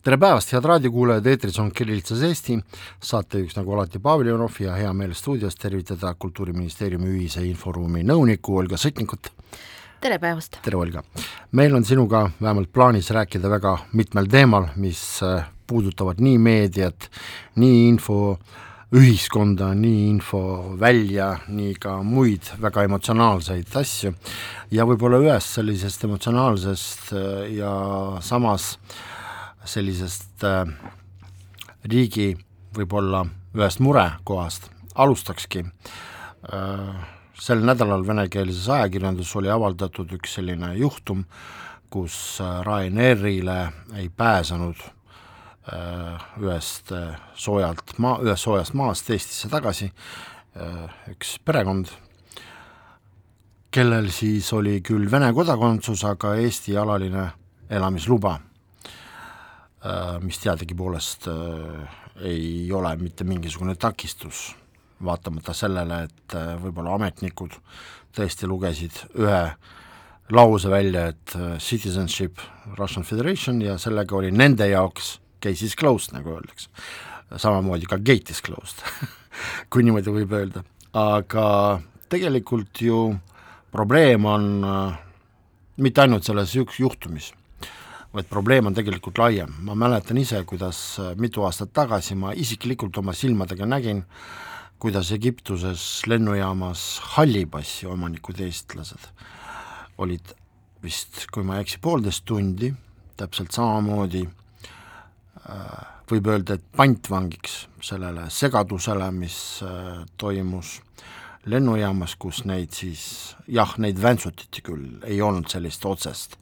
[0.00, 2.54] tere päevast, head raadiokuulajad, eetris on Kirillitsas Eesti,
[3.04, 8.78] saatejuhiks nagu alati Pavel Jonov ja hea meel stuudios tervitada Kultuuriministeeriumi ühise inforuumi nõunikku Olga
[8.80, 9.28] Sõtnikut.
[10.00, 10.56] tere päevast!
[10.64, 11.02] tere, Olga!
[11.52, 17.10] meil on sinuga vähemalt plaanis rääkida väga mitmel teemal, mis äh, puudutavad nii meediat,
[17.60, 18.38] nii info
[18.96, 20.42] ühiskonda, nii info
[20.80, 24.16] välja, nii ka muid väga emotsionaalseid asju
[24.72, 27.76] ja võib-olla ühest sellisest emotsionaalsest äh, ja
[28.24, 29.06] samas äh,
[29.64, 30.64] sellisest äh,
[31.84, 32.32] riigi
[32.76, 33.24] võib-olla
[33.56, 37.08] ühest murekohast alustakski äh,.
[37.40, 41.24] sel nädalal venekeelses ajakirjanduses oli avaldatud üks selline juhtum,
[41.90, 43.60] kus äh, Ryanairile
[43.96, 44.88] ei pääsenud
[46.40, 46.88] ühest
[47.38, 49.90] soojalt maa, ühest soojast maast Eestisse tagasi
[51.12, 51.92] üks perekond,
[53.70, 57.28] kellel siis oli küll Vene kodakondsus, aga Eesti alaline
[57.70, 58.38] elamisluba
[60.20, 64.50] mis teadagi poolest äh, ei ole mitte mingisugune takistus,
[65.04, 67.56] vaatamata sellele, et äh, võib-olla ametnikud
[68.16, 69.42] tõesti lugesid ühe
[70.30, 72.38] lause välja, et citizenship
[72.78, 76.68] Russian Federation ja sellega oli nende jaoks case is closed, nagu öeldakse.
[77.36, 78.84] samamoodi ka gate is closed
[79.70, 83.02] kui niimoodi võib öelda, aga tegelikult ju
[83.72, 84.98] probleem on äh,
[85.80, 87.32] mitte ainult selles üks juhtumis
[88.14, 92.98] vaid probleem on tegelikult laiem, ma mäletan ise, kuidas äh, mitu aastat tagasi ma isiklikult
[92.98, 94.02] oma silmadega nägin,
[94.80, 99.10] kuidas Egiptuses lennujaamas hallipassi omanikud, eestlased,
[99.98, 100.34] olid
[100.82, 102.72] vist, kui ma ei eksi, poolteist tundi
[103.20, 105.80] täpselt samamoodi äh,
[106.10, 110.80] võib öelda, et pantvangiks sellele segadusele, mis äh, toimus
[111.50, 116.36] lennujaamas, kus neid siis, jah, neid väntsutati küll, ei olnud sellist otsest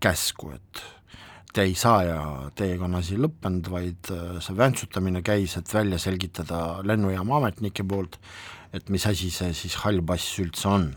[0.00, 0.82] käsku, et
[1.52, 2.18] te ei saa ja
[2.56, 8.20] teiega on asi lõppenud, vaid äh, see väntsutamine käis, et välja selgitada lennujaama ametnike poolt,
[8.76, 10.92] et mis asi see siis hall pass üldse on.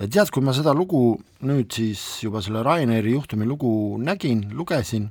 [0.00, 5.08] ja tead, kui ma seda lugu nüüd siis juba selle Ryanairi juhtumi lugu nägin, lugesin,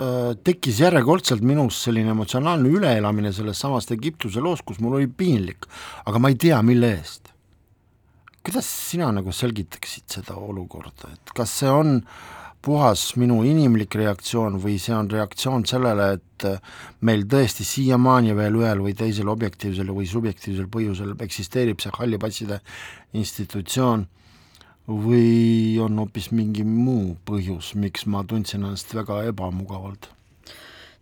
[0.00, 5.68] äh, tekkis järjekordselt minus selline emotsionaalne üleelamine sellest samast Egiptuse loost, kus mul oli piinlik,
[6.08, 7.33] aga ma ei tea, mille eest
[8.44, 12.00] kuidas sina nagu selgitaksid seda olukorda, et kas see on
[12.64, 16.46] puhas minu inimlik reaktsioon või see on reaktsioon sellele, et
[17.04, 22.60] meil tõesti siiamaani veel ühel või teisel objektiivsel või subjektiivsel põhjusel eksisteerib see halli passide
[23.20, 24.06] institutsioon
[24.88, 30.10] või on hoopis mingi muu põhjus, miks ma tundsin ennast väga ebamugavalt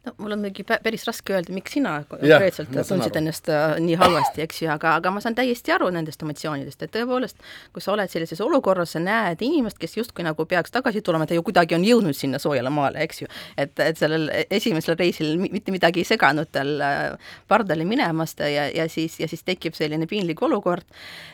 [0.07, 4.43] no mul on muidugi päris raske öelda, miks sina konkreetselt tundsid ennast äh, nii halvasti,
[4.43, 7.39] eks ju, aga, aga ma saan täiesti aru nendest emotsioonidest, et tõepoolest,
[7.75, 11.39] kui sa oled sellises olukorras, sa näed inimest, kes justkui nagu peaks tagasi tulema, ta
[11.39, 13.31] ju kuidagi on jõudnud sinna soojale maale, eks ju.
[13.57, 18.89] et, et sellel esimesel reisil mitte midagi ei seganud tal äh, pardale minemast ja, ja
[18.91, 20.89] siis, ja siis tekib selline piinlik olukord.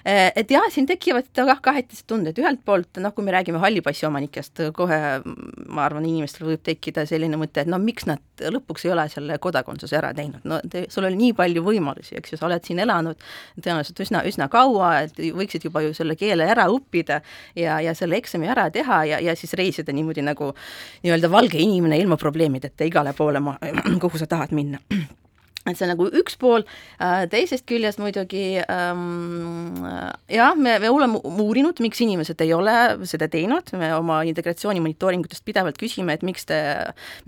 [0.05, 3.81] Äh, et jah, siin tekivad kah kahetised tunded, ühelt poolt noh, kui me räägime halli
[3.85, 8.21] passi omanikest, kohe ma arvan, inimestel võib tekkida selline mõte, et no miks nad
[8.58, 12.34] lõpuks ei ole selle kodakondsuse ära teinud, no te, sul oli nii palju võimalusi, eks
[12.34, 13.19] ju, sa oled siin elanud
[13.60, 17.20] tõenäoliselt üsna, üsna kaua, et võiksid juba ju selle keele ära õppida
[17.58, 20.52] ja, ja selle eksami ära teha ja, ja siis reisida niimoodi nagu
[21.04, 23.42] nii-öelda valge inimene ilma probleemideta igale poole,
[24.02, 24.82] kuhu sa tahad minna
[25.71, 26.65] et see on nagu üks pool,
[27.03, 29.84] äh, teisest küljest muidugi ähm,
[30.31, 32.75] jah, me, me oleme uurinud, miks inimesed ei ole
[33.09, 36.59] seda teinud, me oma integratsiooni monitooringutest pidevalt küsime, et miks te,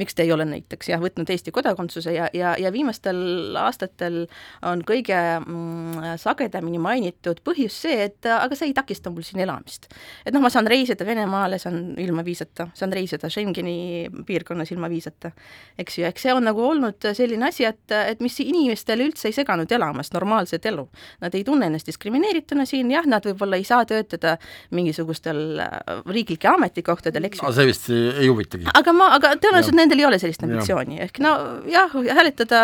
[0.01, 4.23] miks te ei ole näiteks jah, võtnud Eesti kodakondsuse ja, ja, ja viimastel aastatel
[4.67, 9.91] on kõige mm, sagedamini mainitud põhjus see, et aga see ei takista mul siin elamist.
[10.25, 15.33] et noh, ma saan reisida Venemaale, saan ilma viisata, saan reisida Schengeni piirkonnas ilma viisata,
[15.81, 19.28] eks ju, eks see on nagu olnud selline asi, et, et mis mis inimestele üldse
[19.30, 20.86] ei seganud elamast normaalset elu.
[21.24, 24.36] Nad ei tunne ennast diskrimineerituna siin, jah, nad võib-olla ei saa töötada
[24.77, 25.74] mingisugustel äh,
[26.09, 27.48] riiklike ametikohtadel, eks ju.
[27.48, 28.71] no see vist ei huvitagi.
[28.74, 31.34] aga ma, aga tõenäoliselt nendel ei ole sellist ambitsiooni, ehk no
[31.71, 32.62] jah, hääletada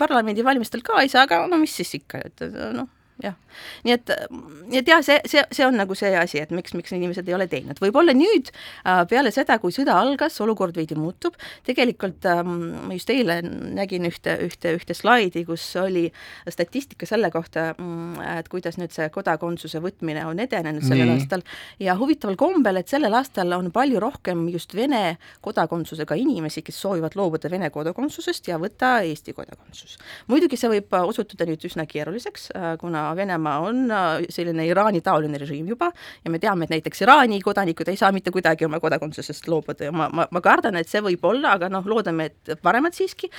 [0.00, 2.90] parlamendivalimistel ka ei saa, aga no mis siis ikka, et noh
[3.22, 3.36] jah.
[3.84, 6.92] nii et, nii et jah, see, see, see on nagu see asi, et miks, miks
[6.96, 11.36] inimesed ei ole teinud, võib-olla nüüd äh, peale seda, kui sõda algas, olukord veidi muutub,
[11.66, 12.54] tegelikult ähm,
[12.88, 16.06] ma just eile nägin ühte, ühte, ühte slaidi, kus oli
[16.50, 21.20] statistika selle kohta, mm, et kuidas nüüd see kodakondsuse võtmine on edenenud sellel Nii.
[21.20, 21.44] aastal
[21.82, 27.16] ja huvitaval kombel, et sellel aastal on palju rohkem just Vene kodakondsusega inimesi, kes soovivad
[27.18, 29.98] loobuda Vene kodakondsusest ja võtta Eesti kodakondsus.
[30.32, 35.68] muidugi see võib osutuda nüüd üsna keeruliseks, äh, kuna Venemaa on äh, selline Iraani-taoline režiim
[35.72, 35.90] juba
[36.24, 39.94] ja me teame, et näiteks Iraani kodanikud ei saa mitte kuidagi oma kodakondsusest loobuda ja
[39.94, 43.30] ma, ma, ma kardan, et see võib olla, aga noh, loodame, et paremad siiski,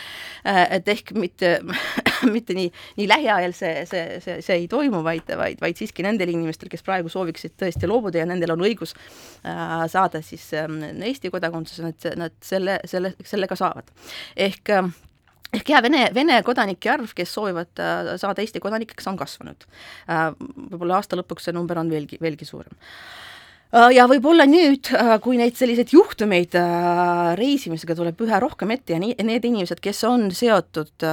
[0.48, 1.56] äh, et ehk mitte
[2.36, 6.32] mitte nii, nii lähiajal see, see, see, see ei toimu, vaid, vaid, vaid siiski nendel
[6.34, 10.68] inimestel, kes praegu sooviksid tõesti loobuda ja nendel on õigus äh, saada siis äh,
[11.14, 13.92] Eesti kodakondsuse, nad, nad selle, selle, sellega saavad.
[14.48, 14.94] ehk äh,
[15.54, 19.68] ehk jaa, Vene, Vene kodanike arv, kes soovivad äh, saada Eesti kodanikeks, on kasvanud
[20.10, 20.32] äh,.
[20.74, 24.90] Võib-olla aasta lõpuks see number on veelgi, veelgi suurem äh, ja võib-olla nüüd,
[25.26, 26.58] kui neid selliseid juhtumeid
[27.40, 31.08] reisimisega tuleb üha rohkem ette ja nii, need inimesed, kes on seotud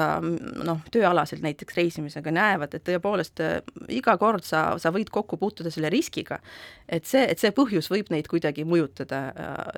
[0.69, 3.45] noh, tööalaselt näiteks reisimisega, näevad, et tõepoolest
[3.93, 6.41] iga kord sa, sa võid kokku puutuda selle riskiga,
[6.89, 9.25] et see, et see põhjus võib neid kuidagi mõjutada,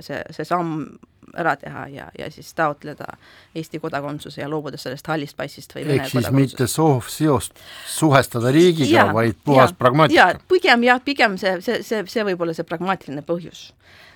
[0.03, 0.93] see, see samm
[1.39, 3.07] ära teha ja, ja siis taotleda
[3.55, 6.37] Eesti kodakondsuse ja loobuda sellest hallist passist või Vene kodakondsusest.
[6.37, 10.41] mitte soov seost suhestada riigiga, vaid puhas pragmaatika.
[10.49, 13.71] pigem jah, pigem see, see, see, see võib olla see pragmaatiline põhjus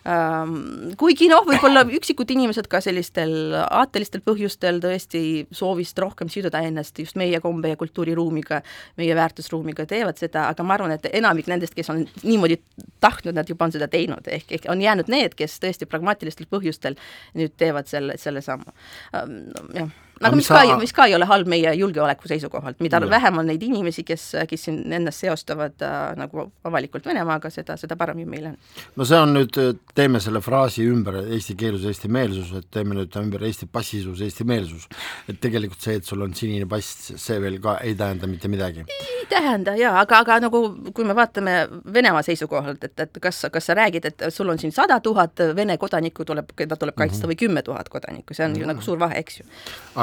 [0.07, 5.23] kuigi noh, võib-olla üksikud inimesed ka sellistel aatelistel põhjustel tõesti
[5.55, 8.61] soovist rohkem siduda ennast just meie kombe- ja kultuuriruumiga,
[9.01, 12.61] meie väärtusruumiga, teevad seda, aga ma arvan, et enamik nendest, kes on niimoodi
[13.03, 16.99] tahtnud, nad juba on seda teinud, ehk, ehk on jäänud need, kes tõesti pragmaatilistel põhjustel
[17.35, 18.77] nüüd teevad selle, selle sammu.
[19.17, 19.41] Ähm,
[19.75, 20.61] jah aga mis sa...
[20.65, 23.09] ka, mis ka ei ole halb meie julgeoleku seisukohalt, mida ja.
[23.11, 27.99] vähem on neid inimesi, kes, kes siin ennast seostavad äh, nagu avalikult Venemaaga, seda, seda
[28.01, 28.57] parem ju meil on.
[28.97, 29.59] no see on nüüd,
[29.95, 34.47] teeme selle fraasi ümber, eesti keelsus, eesti meelsus, et teeme nüüd ümber eesti passisus, eesti
[34.49, 34.89] meelsus.
[35.29, 38.87] et tegelikult see, et sul on sinine pass, see veel ka ei tähenda mitte midagi.
[39.05, 40.63] ei tähenda jaa, aga, aga nagu
[40.95, 41.59] kui me vaatame
[41.93, 45.77] Venemaa seisukohalt, et, et kas, kas sa räägid, et sul on siin sada tuhat Vene
[45.79, 47.35] kodanikku tuleb, keda tuleb kaitsta mm -hmm.
[47.35, 48.61] või kümme tuhat kodanikku, see on mm -hmm.
[48.61, 49.45] ju nagu suur vahe, eks ju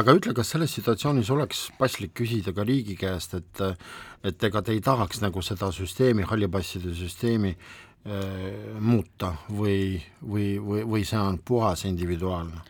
[0.04, 3.64] aga ütle, kas selles situatsioonis oleks paslik küsida ka riigi käest, et
[4.24, 10.84] et ega te ei tahaks nagu seda süsteemi, hallipasside süsteemi äh, muuta või, või, või,
[10.88, 12.64] või see on puhas individuaalne?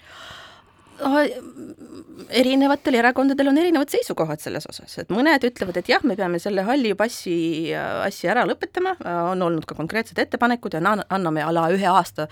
[2.34, 6.64] Erinevatel erakondadel on erinevad seisukohad selles osas, et mõned ütlevad, et jah, me peame selle
[6.68, 7.36] halli passi
[7.74, 8.96] asja ära lõpetama,
[9.32, 12.28] on olnud ka konkreetsed ettepanekud ja anname ala ühe aasta,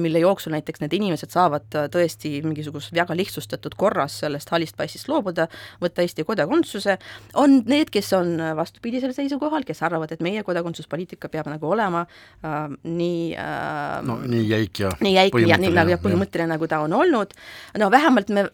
[0.00, 5.48] mille jooksul näiteks need inimesed saavad tõesti mingisugust väga lihtsustatud korras sellest hallist passist loobuda,
[5.82, 6.98] võtta Eesti kodakondsuse,
[7.40, 12.68] on need, kes on vastupidisel seisukohal, kes arvavad, et meie kodakondsuspoliitika peab nagu olema äh,
[12.84, 16.94] nii äh, no nii jäik ja nii jäik ja nii nagu põhimõtteline, nagu ta on
[16.96, 17.34] olnud,
[17.80, 18.48] no vähemalt vähemalt me,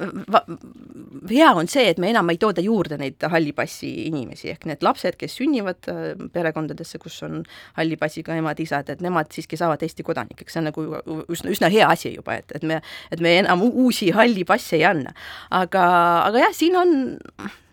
[1.30, 4.84] hea on see, et me enam ei tooda juurde neid halli passi inimesi, ehk need
[4.86, 7.40] lapsed, kes sünnivad äh, perekondadesse, kus on
[7.78, 10.86] halli passiga emad-isad, et nemad siiski saavad Eesti kodanikeks, see on nagu
[11.32, 12.80] üsna, üsna hea asi juba, et, et me,
[13.10, 15.14] et me enam uusi halli passe ei anna.
[15.50, 15.86] aga,
[16.28, 16.94] aga jah, siin on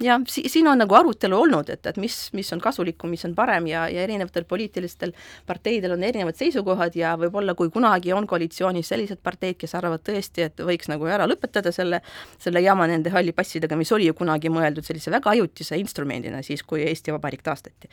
[0.04, 3.34] jah, si-, siin on nagu arutelu olnud, et, et mis, mis on kasulikum, mis on
[3.38, 5.14] parem ja, ja erinevatel poliitilistel
[5.48, 10.46] parteidel on erinevad seisukohad ja võib-olla kui kunagi on koalitsioonis sellised parteid, kes arvavad tõesti,
[10.48, 12.02] et võiks nagu ära lõpetada selle,
[12.42, 16.64] selle jama nende halli passidega, mis oli ju kunagi mõeldud sellise väga ajutise instrumendina siis,
[16.64, 17.90] kui Eesti Vabariik taastati.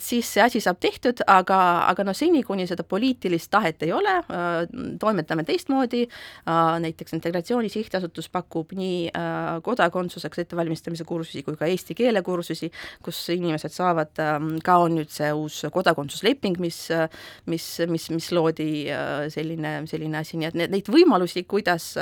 [0.00, 1.58] siis see asi saab tehtud, aga,
[1.90, 4.16] aga noh, seni, kuni seda poliitilist tahet ei ole,
[5.00, 6.06] toimetame teistmoodi,
[6.86, 9.10] näiteks Integratsiooni Sihtasutus pakub nii
[9.62, 12.70] kodakondsuseks ettevalmistamise kursusi kui ka eesti keele kursusi,
[13.04, 16.84] kus inimesed saavad, ähm, ka on nüüd see uus kodakondsusleping, mis,
[17.50, 21.92] mis, mis, mis loodi äh, selline, selline asi, nii et neid võimalusi, kuidas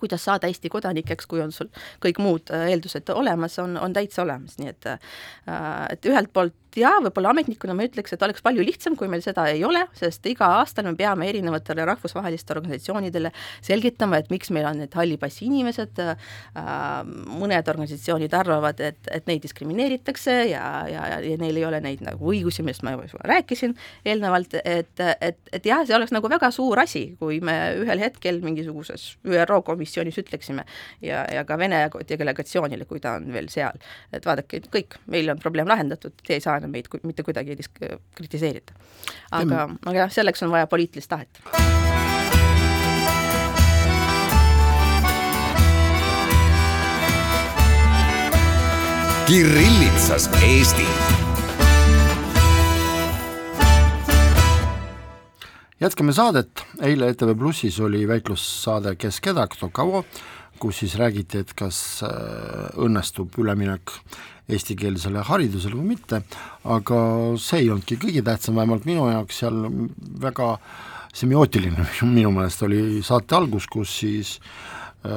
[0.00, 1.70] kuidas saada Eesti kodanikeks, kui on sul
[2.04, 4.98] kõik muud äh, eeldused olemas, on, on täitsa olemas, nii et äh,
[5.90, 9.46] et ühelt poolt jaa, võib-olla ametnikuna ma ütleks, et oleks palju lihtsam, kui meil seda
[9.52, 13.32] ei ole, sest iga aastal me peame erinevatele rahvusvahelistele organisatsioonidele
[13.64, 16.30] selgitama, et miks meil on need halli passi inimesed äh,,
[17.38, 22.32] mõned organisatsioonid arvavad, et, et neid diskrimineeritakse ja, ja, ja neil ei ole neid nagu
[22.32, 23.74] õigusi, millest ma juba rääkisin
[24.08, 28.40] eelnevalt, et, et, et jah, see oleks nagu väga suur asi, kui me ühel hetkel
[28.44, 30.64] mingisuguses ÜRO komisjonis ütleksime
[31.04, 33.78] ja, ja ka Vene delegatsioonile, kui ta on veel seal,
[34.14, 37.56] et vaadake, kõik, meil on probleem lahendatud, te ei saa enam meid mitte kuidagi
[38.14, 38.72] kritiseerida.
[39.30, 41.42] aga, aga jah, selleks on vaja poliitilist tahet.
[49.28, 50.86] Kirillitsas Eesti.
[55.80, 60.02] jätkame saadet, eile ETV Plussis oli väitlussaade Kes keda, kto kaua,
[60.58, 62.10] kus siis räägiti, et kas äh,
[62.82, 63.94] õnnestub üleminek
[64.48, 66.22] eestikeelsele haridusele või mitte,
[66.64, 67.00] aga
[67.40, 69.60] see ei olnudki kõige tähtsam, vähemalt minu jaoks seal
[70.22, 70.54] väga
[71.14, 71.86] semiootiline
[72.16, 74.34] minu meelest oli saate algus, kus siis
[75.04, 75.12] äh,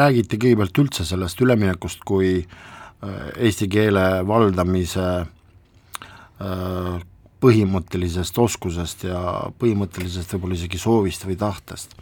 [0.00, 7.00] räägiti kõigepealt üldse sellest üleminekust kui äh, eesti keele valdamise äh,
[7.42, 9.20] põhimõttelisest oskusest ja
[9.58, 11.96] põhimõttelisest võib-olla isegi soovist või tahtest.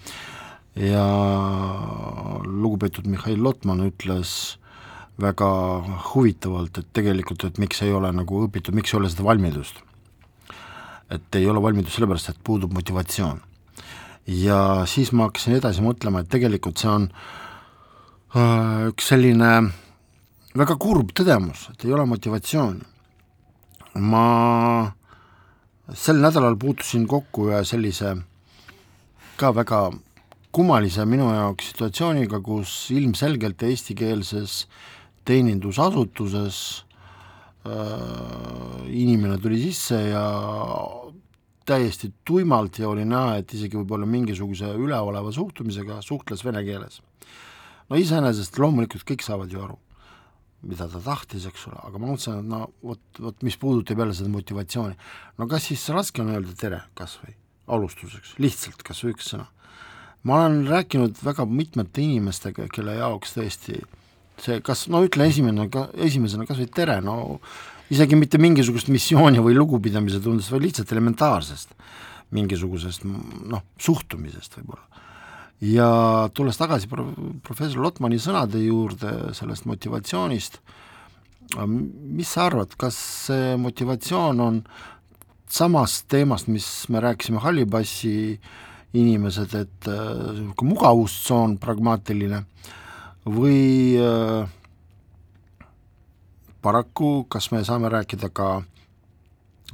[0.77, 1.03] ja
[2.45, 4.60] lugupeetud Mihhail Lotman ütles
[5.21, 5.51] väga
[6.11, 9.83] huvitavalt, et tegelikult, et miks ei ole nagu õpitud, miks ei ole seda valmidust.
[11.11, 13.41] et ei ole valmidust sellepärast, et puudub motivatsioon.
[14.27, 17.11] ja siis ma hakkasin edasi mõtlema, et tegelikult see on
[18.37, 19.51] äh, üks selline
[20.57, 22.85] väga kurb tõdemus, et ei ole motivatsiooni.
[23.95, 24.93] ma
[25.95, 28.15] sel nädalal puutusin kokku ühe sellise
[29.37, 29.91] ka väga
[30.53, 34.65] kummalise minu jaoks situatsiooniga, kus ilmselgelt eestikeelses
[35.31, 36.59] teenindusasutuses
[37.67, 40.25] äh, inimene tuli sisse ja
[41.71, 46.99] täiesti tuimalt ja oli näha, et isegi võib-olla mingisuguse üleoleva suhtumisega suhtles vene keeles.
[47.91, 49.77] no iseenesest loomulikult kõik saavad ju aru,
[50.67, 54.17] mida ta tahtis, eks ole, aga ma mõtlesin, et no vot, vot mis puudutab jälle
[54.17, 54.99] seda motivatsiooni,
[55.39, 57.37] no kas siis raske on öelda tere kas või
[57.71, 59.47] alustuseks, lihtsalt kas või üks sõna.
[60.23, 63.79] ma olen rääkinud väga mitmete inimestega, kelle jaoks tõesti
[64.45, 65.69] see, kas no ütle esimene,
[66.07, 67.39] esimesena kas või tere, no
[67.91, 71.75] isegi mitte mingisugust missiooni või lugupidamise tundest, vaid lihtsalt elementaarsest
[72.37, 74.87] mingisugusest noh, suhtumisest võib-olla.
[75.61, 75.89] Ja
[76.33, 77.11] tulles tagasi pro-,
[77.45, 80.61] professor Lotmani sõnade juurde sellest motivatsioonist,
[81.59, 84.63] mis sa arvad, kas see motivatsioon on
[85.51, 88.39] samast teemast, mis me rääkisime hallipassi
[88.95, 92.45] inimesed, et niisugune äh, mugavustsoon, pragmaatiline,
[93.27, 94.49] või äh,
[96.63, 98.63] paraku, kas me saame rääkida ka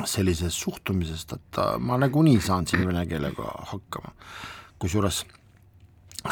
[0.04, 4.12] sellisest suhtumisest, et äh, ma nagunii saan siin vene keelega hakkama,
[4.78, 5.24] kusjuures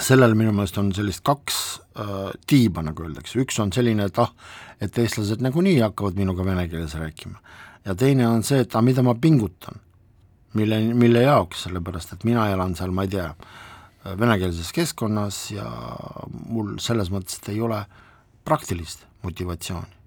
[0.02, 1.58] sellel minu meelest on sellist kaks
[2.00, 4.32] äh, tiiba, nagu öeldakse, üks on selline, et ah,
[4.82, 7.38] et eestlased nagunii hakkavad minuga vene keeles rääkima.
[7.84, 9.80] ja teine on see, et ah, mida ma pingutan,
[10.54, 13.28] mille, mille jaoks, sellepärast et mina elan seal, ma ei tea,
[14.04, 15.66] venekeelses keskkonnas ja
[16.46, 17.84] mul selles mõttes, et ei ole
[18.44, 20.00] praktilist motivatsiooni.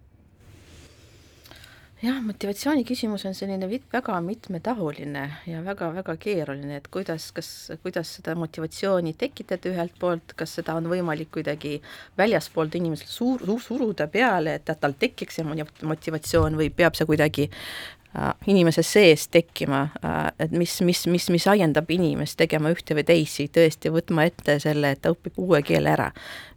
[1.97, 7.49] Jah, motivatsiooni küsimus on selline väga mitmetahuline ja väga-väga keeruline, et kuidas, kas,
[7.81, 11.79] kuidas seda motivatsiooni tekitada ühelt poolt, kas seda on võimalik kuidagi
[12.21, 15.47] väljaspoolt inimesele suur, suruda peale, et tal tekiks see
[15.89, 17.96] motivatsioon või peab see kuidagi Äh,
[18.47, 23.45] inimese sees tekkima, äh, et mis, mis, mis, mis ajendab inimest tegema ühte või teisi,
[23.53, 26.07] tõesti võtma ette selle, et ta õpib uue keele ära.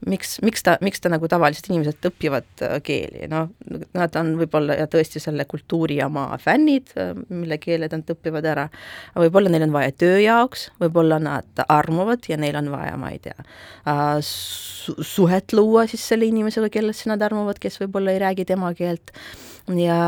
[0.08, 3.50] miks, miks ta, miks ta nagu tavaliselt inimesed õpivad äh, keeli, noh,
[3.96, 6.94] nad on võib-olla ja tõesti selle kultuuri ja maa fännid,
[7.28, 8.68] mille keeled nad õpivad ära,
[9.18, 13.20] võib-olla neil on vaja töö jaoks, võib-olla nad armuvad ja neil on vaja, ma ei
[13.20, 13.36] tea,
[14.24, 19.12] su suhet luua siis selle inimesega, kellesse nad armuvad, kes võib-olla ei räägi tema keelt
[19.76, 20.00] ja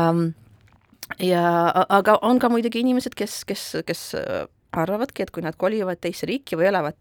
[1.19, 1.45] ja
[1.89, 6.27] aga on ka muidugi inimesed, kes, kes, kes äh, arvavadki, et kui nad kolivad teise
[6.29, 6.97] riiki või elavad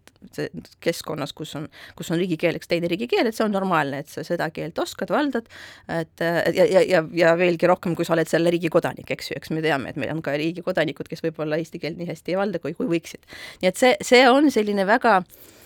[0.83, 1.65] keskkonnas, kus on,
[1.99, 5.49] kus on riigikeeleks teine riigikeel, et see on normaalne, et sa seda keelt oskad, valdad,
[5.91, 9.39] et ja, ja, ja, ja veelgi rohkem, kui sa oled selle riigi kodanik, eks ju,
[9.41, 12.37] eks me teame, et meil on ka riigi kodanikud, kes võib-olla eesti keelt nii hästi
[12.37, 13.27] ei valda, kui, kui võiksid.
[13.63, 15.19] nii et see, see on selline väga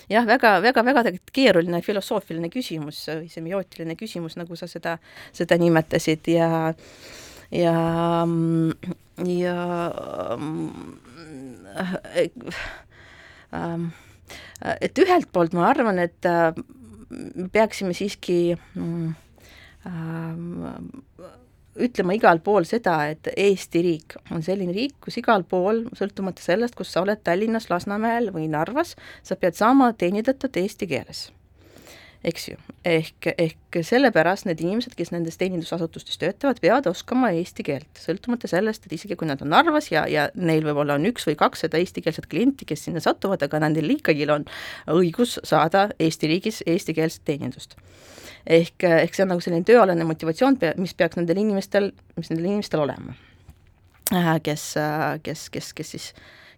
[0.09, 4.97] jah, väga, väga, väga keeruline filosoofiline küsimus, semiootiline küsimus, nagu sa seda,
[5.37, 6.49] seda nimetasid ja
[7.50, 8.26] ja,
[9.26, 9.59] ja
[13.53, 13.91] ähm,
[14.81, 16.53] et ühelt poolt ma arvan, et äh,
[17.53, 19.15] peaksime siiski mm,
[19.87, 20.67] ähm,
[21.76, 26.76] ütlema igal pool seda, et Eesti riik on selline riik, kus igal pool, sõltumata sellest,
[26.79, 31.29] kus sa oled Tallinnas, Lasnamäel või Narvas, sa pead saama teenindatud eesti keeles
[32.26, 32.56] eks ju.
[32.87, 38.87] ehk, ehk sellepärast need inimesed, kes nendes teenindusasutustes töötavad, peavad oskama eesti keelt, sõltumata sellest,
[38.87, 42.26] et isegi kui nad on Narvas ja, ja neil võib-olla on üks või kakssada eestikeelset
[42.30, 44.47] klienti, kes sinna satuvad, aga nendel ikkagi on
[44.90, 47.76] õigus saada Eesti riigis eestikeelset teenindust
[48.47, 52.83] ehk, ehk see on nagu selline tööalane motivatsioon, mis peaks nendel inimestel, mis nendel inimestel
[52.85, 53.16] olema.
[54.14, 54.73] Äh, kes,
[55.26, 56.11] kes, kes, kes siis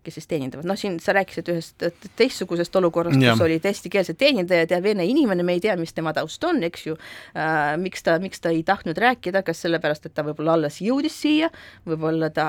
[0.09, 1.87] kes siis teenindavad, noh siin sa rääkisid ühest
[2.19, 6.45] teistsugusest olukorrast, kus olid eestikeelsed teenindajad ja vene inimene, me ei tea, mis tema taust
[6.49, 6.97] on, eks ju.
[7.37, 11.17] Äh,, miks ta, miks ta ei tahtnud rääkida, kas sellepärast, et ta võib-olla alles jõudis
[11.23, 11.51] siia,
[11.89, 12.49] võib-olla ta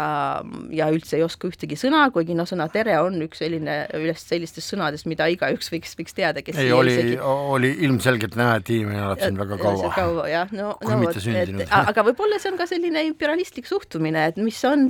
[0.76, 4.74] ja üldse ei oska ühtegi sõna, kuigi noh, sõna tere on üks selline ühest sellistest
[4.74, 9.24] sõnadest, mida igaüks võiks, võiks teada, kes ei, oli, oli ilmselgelt näha, et inimene elab
[9.24, 9.92] siin väga kaua.
[9.96, 14.40] kaua jah, no, no vot, et aga võib-olla see on ka selline imperialistlik suhtumine, et
[14.42, 14.88] mis on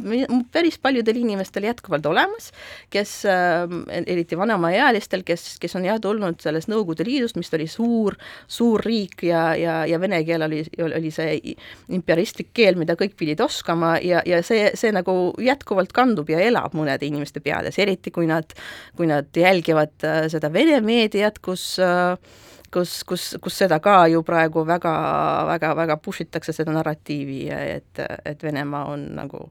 [0.54, 2.52] päris paljudel inimestel jätkuvalt olemas,
[2.94, 3.64] kes äh,
[4.06, 9.24] eriti vanemaealistel, kes, kes on jah tulnud sellest Nõukogude Liidust, mis oli suur, suur riik
[9.28, 11.56] ja, ja, ja vene keel oli, oli see
[11.96, 16.76] imperialistlik keel, mida kõik pidid oskama ja, ja see, see nagu jätkuvalt kandub ja elab
[16.78, 18.54] mõnede inimeste peades, eriti kui nad,
[18.98, 22.16] kui nad jälgivad äh, seda Vene meediat, kus äh,
[22.74, 24.94] kus, kus, kus seda ka ju praegu väga,
[25.50, 29.46] väga, väga push itakse, seda narratiivi, et, et Venemaa on nagu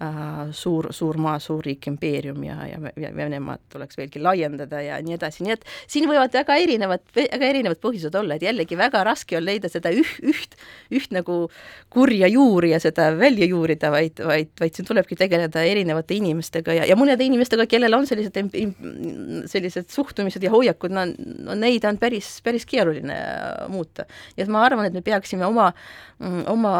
[0.00, 4.98] äh, suur, suur maa, suur riik, impeerium ja, ja, ja Venemaad tuleks veelgi laiendada ja
[5.04, 9.02] nii edasi, nii et siin võivad väga erinevad, väga erinevad põhjused olla, et jällegi väga
[9.06, 10.56] raske on leida seda üht, üht,
[10.96, 11.42] üht nagu
[11.92, 16.88] kurja juuri ja seda välja juurida, vaid, vaid, vaid siin tulebki tegeleda erinevate inimestega ja,
[16.88, 18.40] ja mõnede inimestega, kellel on sellised,
[19.52, 21.04] sellised suhtumised ja hoiakud, no,
[21.44, 23.16] no neid on päris, päris keeruline
[23.68, 24.06] muuta.
[24.36, 25.70] ja ma arvan, et me peaksime oma,
[26.50, 26.74] oma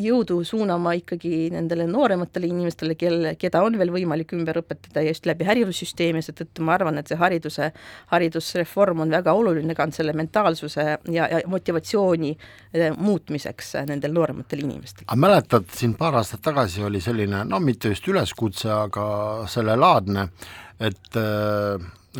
[0.00, 5.48] jõudu suunama ikkagi nendele noorematele inimestele, kel, keda on veel võimalik ümber õpetada just läbi
[5.48, 7.70] haridussüsteemi, seetõttu ma arvan, et see hariduse,
[8.12, 15.06] haridusreform on väga oluline ka selle mentaalsuse ja, ja motivatsiooni eh, muutmiseks nendel noorematel inimestel.
[15.06, 19.04] aga mäletad, siin paar aastat tagasi oli selline, no mitte just üleskutse, aga
[19.50, 20.26] sellelaadne,
[20.80, 21.20] et,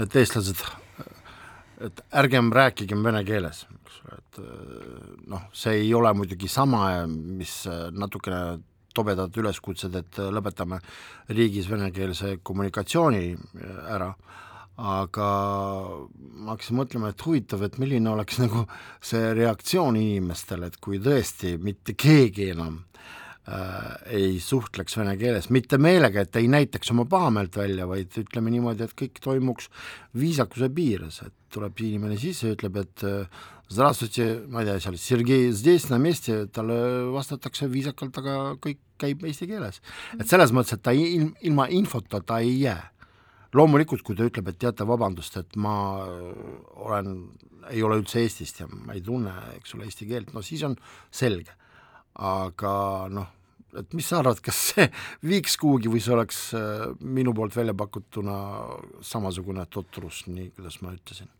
[0.01, 0.63] et eestlased,
[1.81, 7.07] et ärgem rääkigem vene keeles, eks ole, et eh, noh, see ei ole muidugi sama,
[7.09, 8.59] mis natukene
[8.95, 10.81] tobedad üleskutsed, et lõpetame
[11.31, 14.11] riigis venekeelse kommunikatsiooni äh, ära,
[14.81, 15.31] aga
[16.09, 18.65] ma hakkasin mõtlema, et huvitav, et milline oleks nagu
[19.05, 22.91] see reaktsioon inimestel, et kui tõesti mitte keegi enam äh,
[24.10, 28.88] ei suhtleks vene keeles, mitte meelega, et ei näitaks oma pahameelt välja, vaid ütleme niimoodi,
[28.88, 29.70] et kõik toimuks
[30.18, 35.52] viisakuse piires, et tuleb inimene sisse, ütleb, et äh, Здравствуйте, ma ei tea, seal Sergei
[35.52, 39.82] здесь на месте, talle vastatakse viisakalt, aga kõik käib eesti keeles.
[40.20, 42.92] et selles mõttes, et ta ilm, ilma infota ta ei jää.
[43.56, 46.06] loomulikult, kui ta ütleb, et teate, vabandust, et ma
[46.76, 47.32] olen,
[47.72, 50.76] ei ole üldse Eestist ja ma ei tunne, eks ole, eesti keelt, no siis on
[51.10, 51.56] selge.
[52.21, 52.73] aga
[53.13, 53.29] noh,
[53.81, 54.87] et mis sa arvad, kas see
[55.31, 58.39] viiks kuhugi või see oleks äh, minu poolt välja pakutuna
[59.07, 61.31] samasugune totrus, nii kuidas ma ütlesin?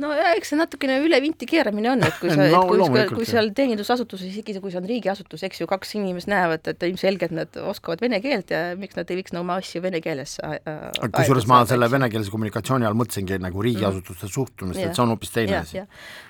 [0.00, 3.20] No ja eks see natukene üle vinti keeramine on, et kui sa no,, et kui,
[3.20, 7.34] kui seal teenindusasutuses, isegi kui see on riigiasutus, eks ju, kaks inimest näevad, et ilmselgelt
[7.36, 10.56] nad oskavad vene keelt ja miks nad ei võiks no oma asju vene keeles äh,
[11.04, 14.34] kusjuures ma selle venekeelse kommunikatsiooni all mõtlesingi nagu riigiasutuste mm.
[14.38, 15.84] suhtumist, et see on hoopis teine asi.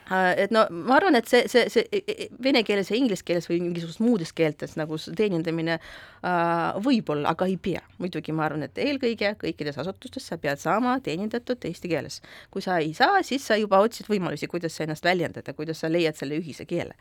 [0.07, 3.27] Äh, et no ma arvan, et see, see, see e, e, vene keeles ja inglise
[3.27, 7.83] keeles või mingisugustes muudes keeltes nagu teenindamine äh, võib-olla, aga ei pea.
[7.99, 12.21] muidugi ma arvan, et eelkõige kõikides asutustes sa pead saama teenindatud eesti keeles.
[12.51, 15.93] kui sa ei saa, siis sa juba otsid võimalusi, kuidas sa ennast väljendada, kuidas sa
[15.93, 16.97] leiad selle ühise keele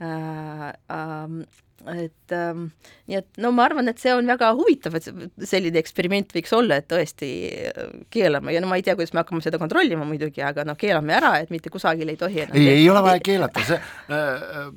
[0.00, 0.72] äh,.
[0.92, 2.70] Äh, et ähm,
[3.06, 5.08] nii et no ma arvan, et see on väga huvitav, et
[5.46, 7.28] selline eksperiment võiks olla, et tõesti
[7.68, 10.78] äh, keelame ja no ma ei tea, kuidas me hakkame seda kontrollima muidugi, aga noh,
[10.80, 14.72] keelame ära, et mitte kusagil ei tohi enam ei, ei ole vaja keelata, see äh,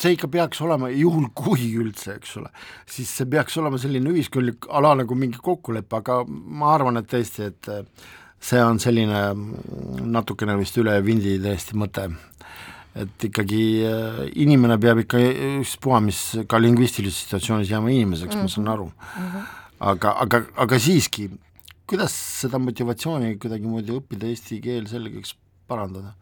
[0.00, 2.50] see ikka peaks olema, juhul kui üldse, eks ole,
[2.90, 7.50] siis see peaks olema selline ühiskondlik ala nagu mingi kokkulepe, aga ma arvan, et tõesti,
[7.52, 8.10] et äh,
[8.44, 9.20] see on selline
[10.04, 12.08] natukene vist üle vindi tõesti mõte
[12.94, 15.20] et ikkagi äh, inimene peab ikka
[15.60, 18.50] ükspuha, mis ka lingvistilises situatsioonis jääma inimeseks mm, -hmm.
[18.50, 19.30] ma saan aru mm.
[19.30, 19.46] -hmm.
[19.92, 21.30] aga, aga, aga siiski,
[21.86, 25.34] kuidas seda motivatsiooni kuidagimoodi õppida eesti keel selgeks
[25.66, 26.14] parandada?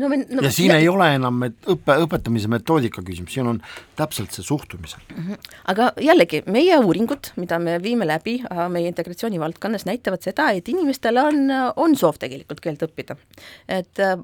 [0.00, 0.78] No me no, ja siin ja...
[0.80, 3.58] ei ole enam õppe, õpetamise metoodika küsimus, siin on
[3.98, 5.24] täpselt see suhtumise mm.
[5.26, 5.50] -hmm.
[5.72, 10.68] aga jällegi, meie uuringud, mida me viime läbi äh, meie integratsiooni valdkonnas, näitavad seda, et
[10.72, 11.44] inimestel on,
[11.76, 13.16] on soov tegelikult keelt õppida.
[13.68, 14.16] et äh,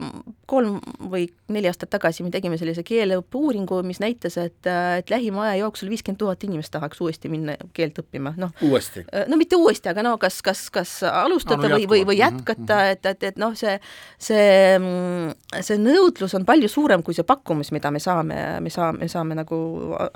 [0.47, 5.11] kolm või neli aastat tagasi me tegime sellise keeleõppe uuringu, mis näitas, et, äh, et
[5.11, 8.57] lähima aja jooksul viiskümmend tuhat inimest tahaks uuesti minna keelt õppima, noh.
[8.63, 9.05] uuesti?
[9.29, 12.75] no mitte uuesti, aga no kas, kas, kas alustada no, no, või, või, või jätkata
[12.75, 12.97] mm, -hmm.
[12.97, 13.77] et, et, et noh, see,
[14.19, 19.03] see mm, see nõudlus on palju suurem kui see pakkumus, mida me saame, me saame,
[19.03, 19.59] me saame nagu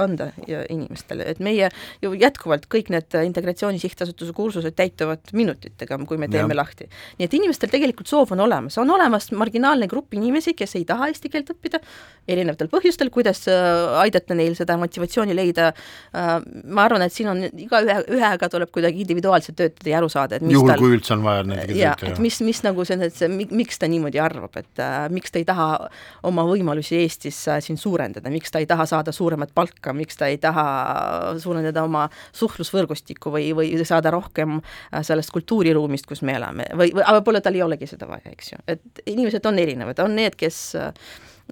[0.03, 1.71] anda inimestele, et meie
[2.03, 6.61] ju jätkuvalt kõik need Integratsiooni Sihtasutuse kursused täituvad minutitega, kui me teeme ja.
[6.63, 6.89] lahti.
[7.19, 11.09] nii et inimestel tegelikult soov on olemas, on olemas marginaalne grupp inimesi, kes ei taha
[11.13, 11.81] eesti keelt õppida,
[12.29, 15.73] erinevatel põhjustel, kuidas äh, aidata neil seda motivatsiooni leida,
[16.17, 16.33] äh,
[16.65, 20.47] ma arvan, et siin on igaühe, ühega tuleb kuidagi individuaalselt töötada ja aru saada, et
[20.47, 22.15] mis juhul tal, kui üldse on vaja nendega töötada.
[22.15, 25.45] et mis, mis nagu see, see, miks ta niimoodi arvab, et äh, miks ta ei
[25.45, 25.89] taha
[26.29, 30.29] oma võimalusi Eestis äh, siin suurendada, miks ta ei taha saada suuremat palka, miks ta
[30.29, 36.67] ei taha suurendada oma suhtlusvõrgustikku või, või saada rohkem äh, sellest kultuuriruumist, kus me elame?
[36.73, 39.99] Või, või aga võib-olla tal ei olegi seda vaja, eks ju, et inimesed on erinevad,
[40.05, 40.75] on need, kes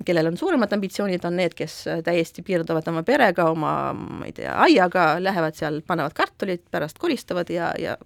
[0.06, 4.54] kellel on suuremad ambitsioonid, on need, kes täiesti piirduvad oma perega, oma, ma ei tea,
[4.66, 7.96] aiaga, lähevad seal, panevad kartulit, pärast koristavad ja, ja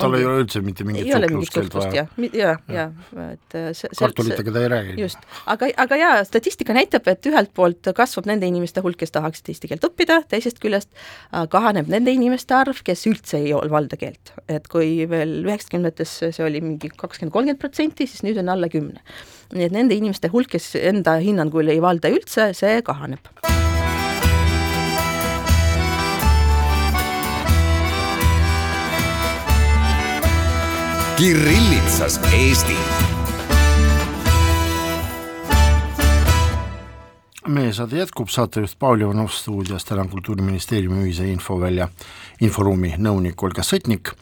[0.00, 2.06] tal ei ole üldse mitte mingit suhtlust vaja.
[2.16, 2.86] ja, ja, ja,
[3.34, 4.96] et äh, see kartulitega ta ei räägi.
[5.02, 9.52] just, aga, aga jaa, statistika näitab, et ühelt poolt kasvab nende inimeste hulk, kes tahaksid
[9.52, 14.34] eesti keelt õppida, teisest küljest äh, kahaneb nende inimeste arv, kes üldse ei valda keelt.
[14.48, 19.02] et kui veel üheksakümnendates see oli mingi kakskümmend, kolmkümmend protsenti, siis nüüd on alla kümne.
[19.54, 23.65] nii et nende inimeste hulk, kes enda hinnangul ei valda üldse, see kahaneb
[31.16, 32.74] Kirillitsas Eesti.
[37.48, 41.86] meie saade jätkub, saatejuht Paul Ivanov stuudios, tänan Kultuuriministeeriumi ühise infovälja
[42.44, 44.12] inforuumi nõunik Olga Sõtnik.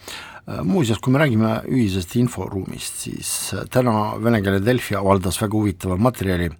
[0.62, 6.50] muuseas, kui me räägime ühisest inforuumist, siis täna vene keele Delfi avaldas väga huvitava materjali,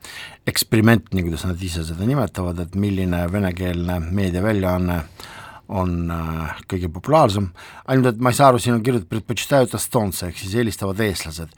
[0.47, 4.99] eksperiment, nii kuidas nad ise seda nimetavad, et milline venekeelne meediaväljaanne
[5.70, 7.52] on äh, kõige populaarsem,
[7.86, 11.54] ainult et ma ei saa aru, siin on kirjutatud предпочитают эстонцы ehk siis eelistavad eestlased.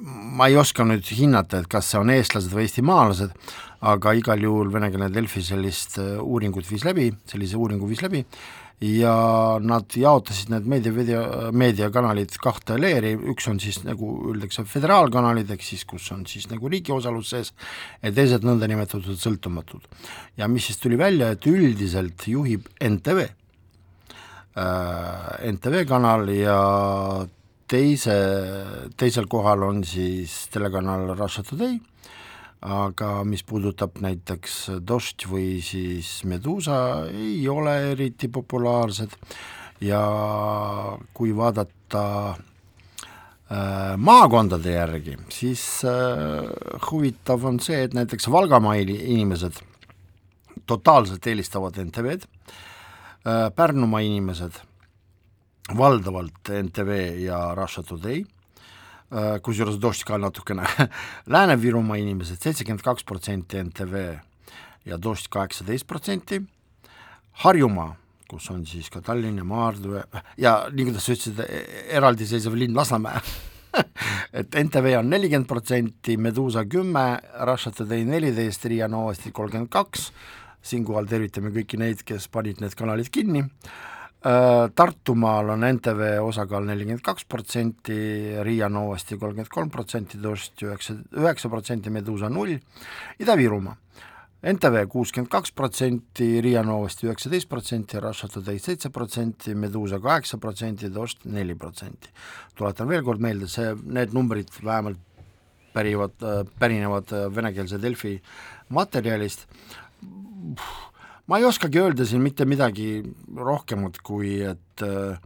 [0.00, 3.34] ma ei oska nüüd hinnata, et kas see on eestlased või eestimaalased,
[3.92, 8.24] aga igal juhul venekeelne Delfi sellist äh, uuringut viis läbi, sellise uuringu viis läbi
[8.82, 9.14] ja
[9.62, 11.20] nad jaotasid need meedia,
[11.54, 16.68] meediakanalid kahte leeri, üks on siis nagu öeldakse föderaalkanalid, ehk siis kus on siis nagu
[16.70, 17.52] riigi osalus sees,
[18.02, 19.82] ja teised nõndanimetatud sõltumatud.
[20.36, 23.32] ja mis siis tuli välja, et üldiselt juhib NTV äh,,
[25.52, 26.58] NTV kanal ja
[27.72, 28.18] teise,
[29.00, 31.78] teisel kohal on siis telekanal Russia Today
[32.62, 34.54] aga mis puudutab näiteks
[34.86, 39.16] Dost või siis Medusa, ei ole eriti populaarsed.
[39.82, 39.98] Ja
[41.10, 46.46] kui vaadata äh, maakondade järgi, siis äh,
[46.86, 49.58] huvitav on see, et näiteks Valgamaa inimesed
[50.70, 54.62] totaalselt eelistavad NTV-d äh,, Pärnumaa inimesed
[55.70, 58.24] valdavalt NTV ja Russia Today.
[59.12, 60.66] Äh, kusjuures Dožd ka natukene.
[61.32, 64.02] Lääne-Virumaa inimesed seitsekümmend kaks protsenti NTV
[64.88, 66.42] ja Dožd kaheksateist protsenti,
[67.44, 67.94] Harjumaa,
[68.28, 69.94] kus on siis ka Tallinn ja Maardu
[70.40, 73.22] ja nii, kuidas sa ütlesid, e-, eraldiseisev linn Lasnamäe.
[74.38, 77.06] Et NTV on nelikümmend protsenti, Medusa kümme,
[77.48, 80.10] Russia Today neliteist, Riia Novosti kolmkümmend kaks,
[80.64, 83.46] siinkohal tervitame kõiki neid, kes panid need kanalid kinni
[84.22, 87.96] Tartumaal on NTV osakaal nelikümmend kaks protsenti,
[88.46, 92.54] Riia Novosti kolmkümmend kolm protsenti, Dost üheksa, üheksa protsenti, Medusa null,
[93.18, 93.74] Ida-Virumaa
[94.42, 100.90] NTV kuuskümmend kaks protsenti, Riia Novosti üheksateist protsenti, Russia Today seitse protsenti, Medusa kaheksa protsenti,
[100.94, 102.10] Dost neli protsenti.
[102.54, 104.98] tuletan veel kord meelde, see, need numbrid vähemalt
[105.72, 106.14] pärivad,
[106.58, 108.16] pärinevad venekeelse Delfi
[108.68, 109.46] materjalist,
[111.26, 113.02] ma ei oskagi öelda siin mitte midagi
[113.36, 115.20] rohkemat, kui et äh,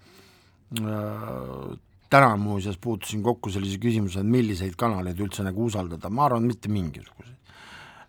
[0.80, 1.78] äh,
[2.11, 6.70] täna muuseas puutusin kokku sellise küsimuse, et milliseid kanaleid üldse nagu usaldada, ma arvan, mitte
[6.72, 7.35] mingisuguseid.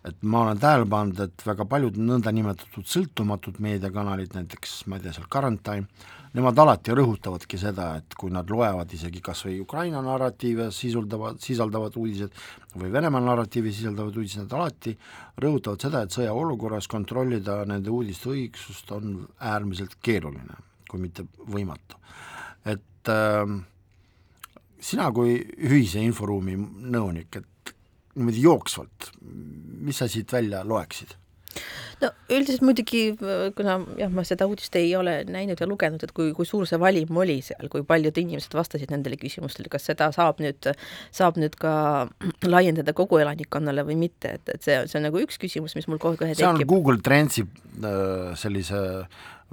[0.08, 5.12] et ma olen tähele pannud, et väga paljud nõndanimetatud sõltumatud meediakanalid, näiteks ma ei tea,
[5.16, 5.88] seal Quarantine,
[6.36, 11.96] nemad alati rõhutavadki seda, et kui nad loevad isegi kas või Ukraina narratiive sisaldavad, sisaldavad
[11.96, 12.34] uudised
[12.78, 14.94] või Venemaa narratiivi sisaldavad uudised, nad alati
[15.40, 21.96] rõhutavad seda, et sõjaolukorras kontrollida nende uudiste õigsust on äärmiselt keeruline, kui mitte võimatu.
[22.64, 23.46] et äh,
[24.80, 27.72] sina kui ühise inforuumi nõunik, et
[28.18, 31.14] niimoodi jooksvalt, mis sa siit välja loeksid?
[32.02, 33.02] No üldiselt muidugi,
[33.58, 36.78] kuna jah, ma seda uudist ei ole näinud ja lugenud, et kui, kui suur see
[36.80, 40.70] valim oli seal, kui paljud inimesed vastasid nendele küsimustele, kas seda saab nüüd,
[41.14, 41.72] saab nüüd ka
[42.54, 46.02] laiendada kogu elanikkonnale või mitte, et, et see, see on nagu üks küsimus, mis mul
[46.02, 46.44] kohe kohe tekib.
[46.44, 48.84] see on Google Trendsi äh, sellise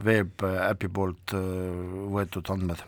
[0.06, 1.32] veebiäpi poolt
[2.12, 2.82] võetud andmed.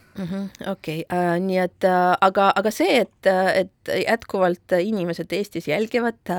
[0.67, 1.19] Okei okay.
[1.19, 6.32] uh,, nii et uh, aga, aga see, et, et jätkuvalt inimesed Eestis jälgivad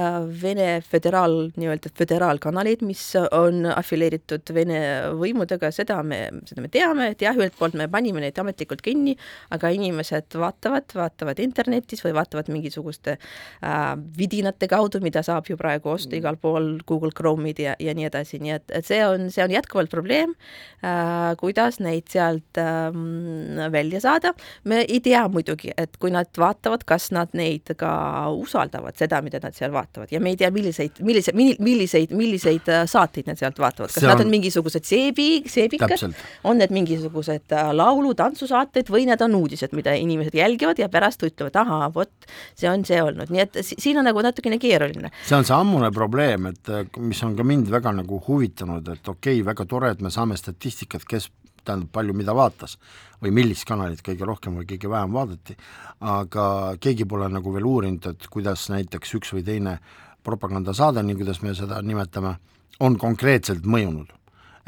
[0.42, 4.80] Vene föderaal, nii-öelda föderaalkanaleid, mis on afilieeritud Vene
[5.18, 9.16] võimudega, seda me, seda me teame, et jah, ühelt poolt me panime neid ametlikult kinni,
[9.54, 15.94] aga inimesed vaatavad, vaatavad internetis või vaatavad mingisuguste uh, vidinate kaudu, mida saab ju praegu
[15.94, 16.20] osta mm.
[16.20, 19.54] igal pool, Google Chrome'id ja, ja nii edasi, nii et, et see on, see on
[19.54, 22.92] jätkuvalt probleem uh,, kuidas neid sealt uh,
[23.72, 24.32] välja saada.
[24.64, 27.90] me ei tea muidugi, et kui nad vaatavad, kas nad neid ka
[28.34, 30.12] usaldavad, seda, mida nad seal vaatavad.
[30.12, 34.10] Ja me ei tea, milliseid, millise, milliseid, milliseid äh, saateid nad sealt vaatavad, kas on...
[34.12, 35.96] nad on mingisugused seebi, seebikad,
[36.48, 41.24] on need mingisugused äh, laulu, tantsusaated või need on uudised, mida inimesed jälgivad ja pärast
[41.26, 42.28] ütlevad, ahaa, vot
[42.58, 45.10] see on see olnud, nii et siin on nagu natukene keeruline.
[45.26, 49.12] see on see ammune probleem, et äh, mis on ka mind väga nagu huvitanud, et
[49.14, 51.30] okei okay,, väga tore, et me saame statistikat, kes
[51.68, 52.76] tähendab, palju mida vaatas
[53.22, 55.56] või millist kanalit kõige rohkem või kõige vähem vaadati,
[56.00, 56.44] aga
[56.80, 59.78] keegi pole nagu veel uurinud, et kuidas näiteks üks või teine
[60.26, 62.36] propagandasaade, nii kuidas me seda nimetame,
[62.80, 64.14] on konkreetselt mõjunud.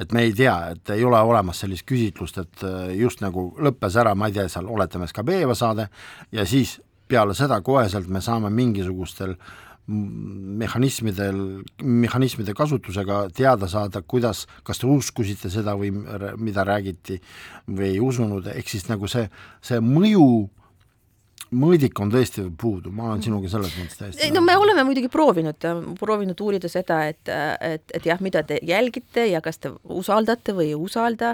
[0.00, 3.98] et me ei tea, et ei ole olemas sellist küsitlust, et äh, just nagu lõppes
[4.00, 5.90] ära, ma ei tea, seal oletame SKB-va saade
[6.32, 11.40] ja siis peale seda koheselt me saame mingisugustel äh, mehhanismidel,
[11.82, 15.90] mehhanismide kasutusega teada saada, kuidas, kas te uskusite seda või
[16.38, 17.18] mida räägiti
[17.68, 19.26] või ei usunud, ehk siis nagu see,
[19.64, 20.48] see mõju
[21.50, 25.66] mõõdik on tõesti puudu, ma olen sinuga selles mõttes täiesti no me oleme muidugi proovinud,
[25.98, 27.30] proovinud uurida seda, et,
[27.66, 31.32] et, et jah, mida te jälgite ja kas te usaldate või ei usalda.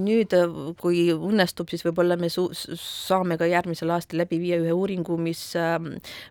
[0.00, 0.32] nüüd,
[0.80, 5.42] kui õnnestub, siis võib-olla me su-, saame ka järgmisel aastal läbi viia ühe uuringu, mis,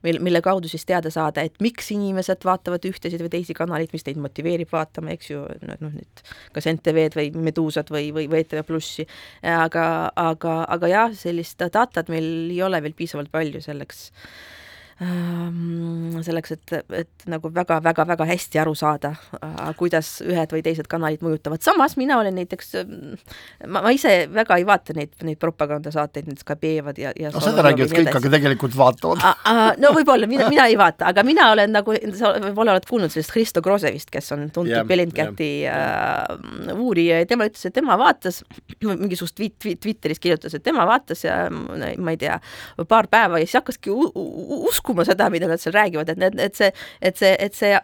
[0.03, 4.05] mil, mille kaudu siis teada saada, et miks inimesed vaatavad ühtesid või teisi kanaleid, mis
[4.07, 8.65] neid motiveerib vaatama, eks ju, noh, nüüd kas NTV-d või Medusat või, või, või ETV
[8.65, 9.05] Plussi.
[9.45, 14.07] aga, aga, aga jah, sellist datat meil ei ole veel piisavalt palju selleks
[14.97, 21.61] selleks, et, et nagu väga-väga-väga hästi aru saada, äh, kuidas ühed või teised kanalid mõjutavad.
[21.61, 22.73] samas mina olen näiteks,
[23.67, 27.65] ma, ma ise väga ei vaata neid, neid propagandasaateid, need Skabejevad ja, ja no seda
[27.67, 29.21] räägivad kõik, aga tegelikult vaatavad.
[29.77, 33.35] no võib-olla, mina, mina ei vaata, aga mina olen nagu, sa võib-olla oled kuulnud sellest
[33.35, 36.25] Hristo Grozevist, kes on tuntud yeah, Bellingcati yeah.
[36.25, 38.41] äh, uurija ja tema ütles, et tema vaatas,
[38.81, 42.41] mingisugust tweet, tweet, Twitteris kirjutas, et tema vaatas ja ma ei tea,
[42.89, 46.55] paar päeva ja siis hakkaski uskuma uskuma seda, mida nad seal räägivad, et need, et
[46.55, 46.71] see,
[47.01, 47.75] et see, et see,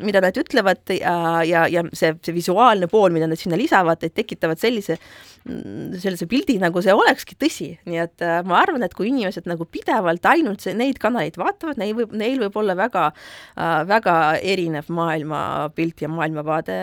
[0.00, 4.14] mida nad ütlevad ja, ja, ja see, see visuaalne pool, mida nad sinna lisavad, et
[4.14, 4.98] tekitavad sellise
[5.42, 9.66] sellise pildi, nagu see olekski tõsi, nii et äh, ma arvan, et kui inimesed nagu
[9.66, 14.90] pidevalt ainult see, neid kanaleid vaatavad, neil võib, neil võib olla väga äh,, väga erinev
[14.94, 16.76] maailmapilt ja maailmavaade,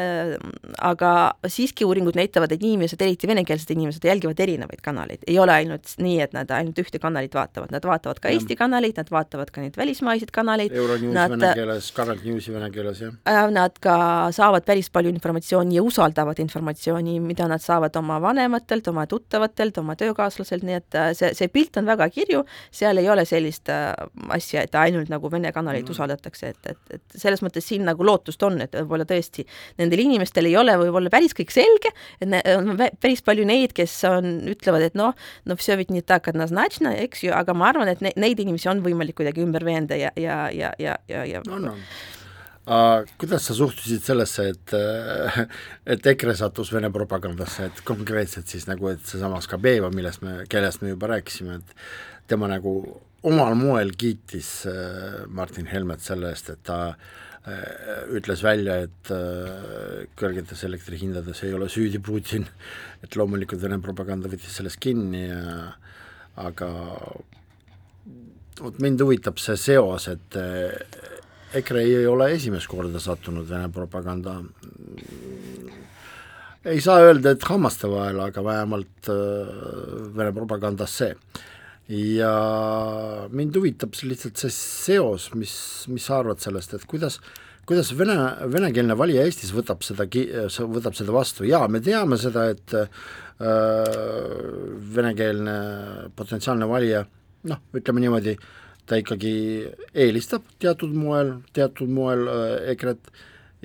[0.89, 1.11] aga
[1.47, 6.19] siiski uuringud näitavad, et inimesed, eriti venekeelsed inimesed, jälgivad erinevaid kanaleid, ei ole ainult nii,
[6.27, 8.39] et nad ainult ühte kanalit vaatavad, nad vaatavad ka ja.
[8.39, 10.75] Eesti kanaleid, nad vaatavad ka neid välismaiseid kanaleid.
[10.75, 13.47] Euronews nad, vene keeles, Current Newsi vene keeles, jah äh,.
[13.55, 13.95] Nad ka
[14.35, 19.78] saavad päris palju informatsiooni ja usaldavad informatsiooni, mida nad saavad oma vanematelt vanematelt, oma tuttavatelt,
[19.82, 22.42] oma töökaaslaselt, nii et äh, see, see pilt on väga kirju,
[22.74, 23.92] seal ei ole sellist äh,
[24.34, 25.96] asja, et ainult nagu Vene kanaleid mm.
[25.96, 29.46] usaldatakse, et, et, et selles mõttes siin nagu lootust on, et võib-olla tõesti
[29.80, 34.34] nendel inimestel ei ole võib-olla päris kõik selge, et on päris palju neid, kes on,
[34.52, 35.14] ütlevad, et noh,
[35.44, 38.68] no все ведь не так однозначно, eks ju, aga ma arvan, et ne, neid inimesi
[38.70, 41.74] on võimalik kuidagi ümber veenda ja, ja, ja, ja, ja, ja no, no
[43.17, 45.37] kuidas sa suhtusid sellesse, et, äh,
[45.89, 50.83] et EKRE sattus Vene propagandasse, et konkreetselt siis nagu, et seesama Skabeva, millest me, kellest
[50.83, 52.75] me juba rääkisime, et tema nagu
[53.25, 59.13] omal moel kiitis äh, Martin Helmet selle eest, et ta äh, ütles välja, et
[60.19, 62.45] kõrgetes elektrihindades ei ole süüdi Putin,
[63.01, 65.71] et loomulikult Vene propaganda võttis sellest kinni ja
[66.39, 66.69] aga
[68.59, 70.37] vot mind huvitab see seos, et
[71.49, 74.35] EKRE ei ole esimest korda sattunud Vene propaganda
[76.69, 79.51] ei saa öelda, et hammaste vahele, aga vähemalt äh,
[80.15, 81.15] Vene propagandasse.
[81.89, 82.31] ja
[83.33, 85.53] mind huvitab lihtsalt see seos, mis,
[85.89, 87.17] mis sa arvad sellest, et kuidas
[87.65, 88.13] kuidas vene,
[88.49, 90.05] venekeelne valija Eestis võtab seda,
[90.69, 93.01] võtab seda vastu, jaa, me teame seda, et äh,
[94.99, 95.57] venekeelne
[96.17, 97.03] potentsiaalne valija
[97.49, 99.33] noh, ütleme niimoodi äh,, ta ikkagi
[99.93, 103.11] eelistab teatud moel, teatud moel äh, EKRE-t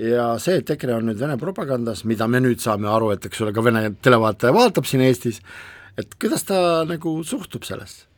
[0.04, 3.44] ja see, et EKRE on nüüd Vene propagandas, mida me nüüd saame aru, et eks
[3.44, 5.40] ole, ka Vene televaataja vaatab siin Eestis,
[6.00, 6.58] et kuidas ta
[6.88, 8.08] nagu suhtub sellesse?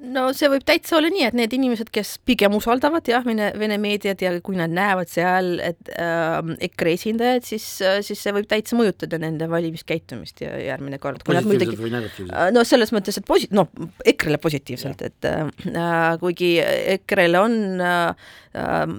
[0.00, 3.78] No see võib täitsa olla nii, et need inimesed, kes pigem usaldavad jah, Vene, Vene
[3.82, 6.38] meediat ja kui nad näevad seal, et äh,
[6.70, 7.66] EKRE esindajad, siis,
[8.06, 11.24] siis see võib täitsa mõjutada nende valimiskäitumist ja järgmine kord.
[11.26, 12.56] positiivselt muidugi, või negatiivselt?
[12.56, 13.70] no selles mõttes, et posi-, noh,
[14.14, 16.56] EKRE-le positiivselt, et äh, kuigi
[16.96, 18.98] EKRE-l on äh,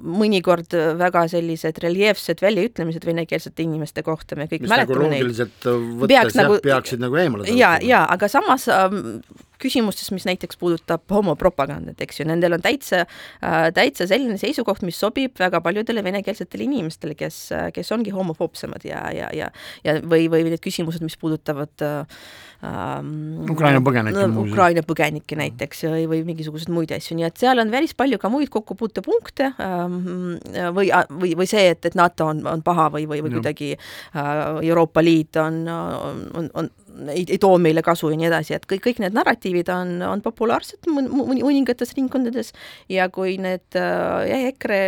[0.00, 6.14] mõnikord väga sellised reljeefsed väljaütlemised venekeelsete inimeste kohta, me kõik mis mäletame nagu loogiliselt võttes
[6.14, 9.20] peaks, jah nagu,, peaksid nagu eemale ja, ja aga samas ähm,
[9.60, 15.00] küsimustes, mis näiteks puudutab homopropagandat, eks ju, nendel on täitsa äh,, täitsa selline seisukoht, mis
[15.00, 17.42] sobib väga paljudele venekeelsetele inimestele, kes,
[17.76, 19.50] kes ongi homofoobsemad ja, ja, ja
[19.84, 22.22] ja või, või need küsimused, mis puudutavad äh,
[22.66, 27.62] ähm, Ukraina põgenikke no, Ukraina põgenikke näiteks või, või mingisuguseid muid asju, nii et seal
[27.62, 30.36] on päris palju ka muid kokkupuutepunkte ähm,
[30.76, 34.30] või, või, või see, et, et NATO on, on paha või, või, või kuidagi äh,
[34.66, 36.70] Euroopa Liit on, on, on,
[37.08, 40.22] ei, ei too meile kasu ja nii edasi, et kõik, kõik need narratiivid on, on
[40.24, 42.52] populaarsed mõningates ringkondades.
[42.90, 44.80] Ja kui need äh, EKRE,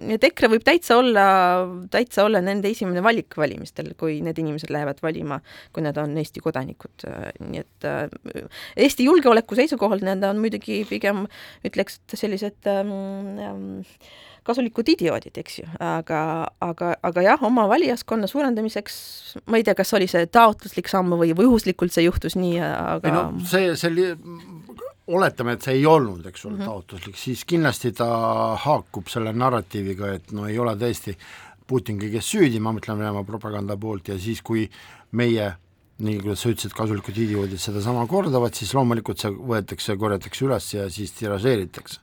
[0.00, 1.26] nii et EKRE võib täitsa olla,
[1.92, 5.40] täitsa olla nende esimene valik valimistel, kui need inimesed lähevad valima,
[5.72, 7.06] kui nad on Eesti kodanikud,
[7.40, 8.42] nii et äh,
[8.76, 11.26] Eesti julgeoleku seisukohalt need on muidugi pigem
[11.66, 12.92] ütleks, et sellised ähm,
[13.42, 13.66] ähm,
[14.46, 16.22] kasulikud idioodid, eks ju, aga,
[16.64, 18.96] aga, aga jah, oma valijaskonna suurendamiseks,
[19.46, 23.08] ma ei tea, kas oli see taotluslik samm või, või juhuslikult see juhtus nii, aga
[23.08, 24.08] ei no see, see oli,
[25.14, 26.72] oletame, et see ei olnud, eks ole mm, -hmm.
[26.72, 28.10] taotluslik, siis kindlasti ta
[28.64, 31.16] haakub selle narratiiviga, et no ei ole tõesti
[31.66, 34.66] Putin kõiges süüdi, ma mõtlen Venemaa propaganda poolt ja siis, kui
[35.12, 35.52] meie
[36.02, 40.88] nii kuidas sa ütlesid, kasulikud idioodid sedasama kordavad, siis loomulikult see võetakse, korjatakse üles ja
[40.92, 42.00] siis tiražeeritakse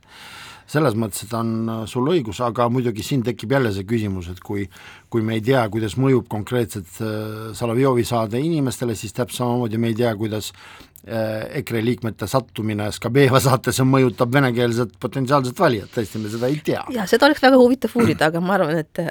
[0.69, 4.43] selles mõttes, et on äh, sul õigus, aga muidugi siin tekib jälle see küsimus, et
[4.43, 4.67] kui
[5.09, 9.89] kui me ei tea, kuidas mõjub konkreetselt äh, Solovjovi saade inimestele, siis täpselt samamoodi me
[9.89, 16.29] ei tea, kuidas äh, EKRE liikmete sattumine Skabeva saatesse mõjutab venekeelset potentsiaalset valijat, tõesti, me
[16.29, 16.83] seda ei tea.
[16.93, 19.01] jaa, seda oleks väga huvitav uurida, aga ma arvan, et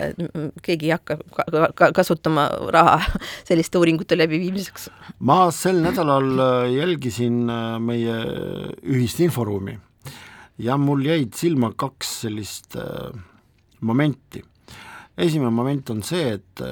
[0.63, 3.01] keegi ei hakka ka, ka, kasutama raha
[3.49, 4.89] selliste uuringute läbiviimiseks.
[5.19, 6.31] ma sel nädalal
[6.71, 7.43] jälgisin
[7.83, 8.23] meie
[8.87, 9.81] ühist inforuumi
[10.59, 13.11] ja mul jäid silma kaks sellist äh,
[13.81, 14.45] momenti.
[15.19, 16.69] esimene moment on see, et äh,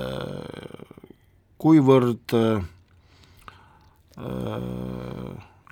[1.58, 2.62] kuivõrd äh,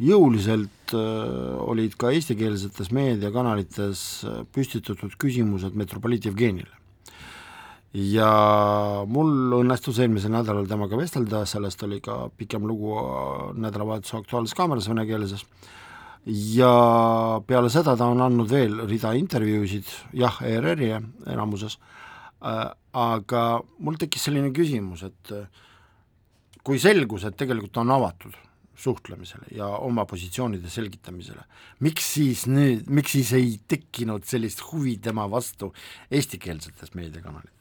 [0.03, 6.73] jõuliselt äh, olid ka eestikeelsetes meediakanalites äh, püstitatud küsimused metropoliit Jevgenile.
[7.95, 14.57] ja mul õnnestus eelmisel nädalal temaga vestelda, sellest oli ka pikem lugu äh, nädalavahetuse Aktuaalses
[14.59, 15.47] Kaameras venekeelses,
[16.27, 21.77] ja peale seda ta on andnud veel rida intervjuusid, jah, ERR-i enamuses
[22.41, 23.45] äh,, aga
[23.85, 25.63] mul tekkis selline küsimus, et äh,
[26.65, 28.41] kui selgus, et tegelikult on avatud
[28.85, 31.45] suhtlemisele ja oma positsioonide selgitamisele,
[31.87, 35.73] miks siis nüüd, miks siis ei tekkinud sellist huvi tema vastu
[36.11, 37.53] eestikeelsetes meediakanalites?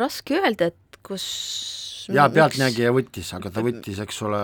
[0.00, 1.24] raske öelda, et kus
[2.08, 4.40] jaa, Pealtnägija võttis, aga ta võttis, eks ole,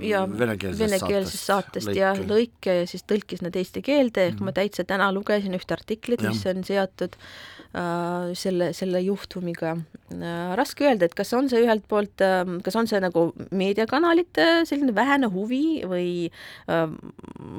[0.00, 4.48] venekeelsest venekeelsest saatest, saatest ja lõike ja siis tõlkis need eesti keelde, ehk mm -hmm.
[4.48, 10.54] ma täitsa täna lugesin ühte artiklit, mis on seotud äh, selle, selle juhtumiga äh,.
[10.56, 14.94] raske öelda, et kas on see ühelt poolt äh,, kas on see nagu meediakanalite selline
[14.96, 16.30] vähene huvi või
[16.70, 16.86] äh,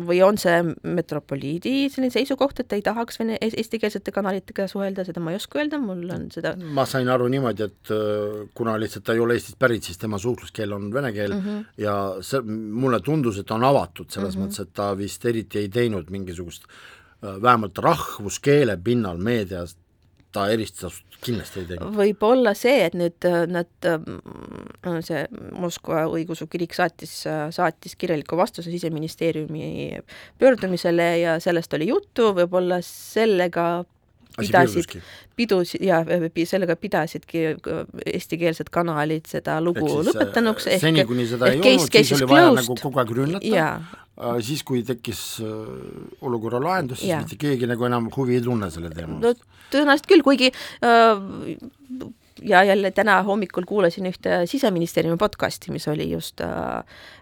[0.08, 5.34] või on see metropoliidi selline seisukoht, et ei tahaks vene, eestikeelsete kanalitega suhelda, seda ma
[5.34, 9.16] ei oska öelda, mul on seda ma sain aru niimoodi, et äh, kuna lihtsalt ta
[9.16, 11.66] ei ole Eestist pärit, siis tema suhtluskeel on vene keel mm -hmm.
[11.84, 14.48] ja see, mulle tundus, et ta on avatud selles mm -hmm.
[14.48, 19.78] mõttes, et ta vist eriti ei teinud mingisugust äh, vähemalt rahvuskeele pinnal meedias
[20.36, 21.96] ta eristust kindlasti ei teinud.
[21.98, 25.26] võib olla see, et nüüd äh, nad, äh, see
[25.58, 27.20] Moskva õigeusu kirik saatis,
[27.56, 30.02] saatis kirjaliku vastuse Siseministeeriumi
[30.40, 33.86] pöördumisele ja sellest oli juttu, võib-olla sellega
[34.38, 34.98] pidasid,
[35.36, 36.02] pidusid ja
[36.46, 37.44] sellega pidasidki
[38.06, 40.68] eestikeelsed kanalid seda lugu ehk siis, lõpetanuks.
[40.72, 42.62] Äh, seni, kuni seda ei olnud, siis oli vaja closed.
[42.62, 44.04] nagu kogu aeg rünnata, äh,
[44.42, 45.50] siis kui tekkis äh,
[46.26, 47.22] olukorra lahendus, siis ja.
[47.24, 49.58] mitte keegi nagu enam huvi ei tunne selle teema vastu no,.
[49.74, 50.52] tõenäoliselt küll, kuigi
[50.86, 51.68] äh,
[52.42, 56.50] ja jälle täna hommikul kuulasin ühte Siseministeeriumi podcasti, mis oli just äh,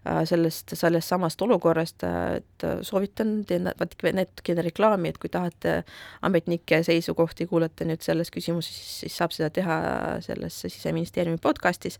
[0.07, 2.03] äh sellest, sellest samast olukorrast,
[2.37, 5.81] et soovitan, teen natukene reklaami, et kui tahate
[6.21, 9.79] ametnike seisukohti kuulata nüüd selles küsimuses, siis, siis saab seda teha
[10.25, 11.99] selles Siseministeeriumi podcastis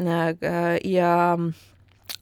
[0.00, 0.32] äh,
[0.84, 1.12] ja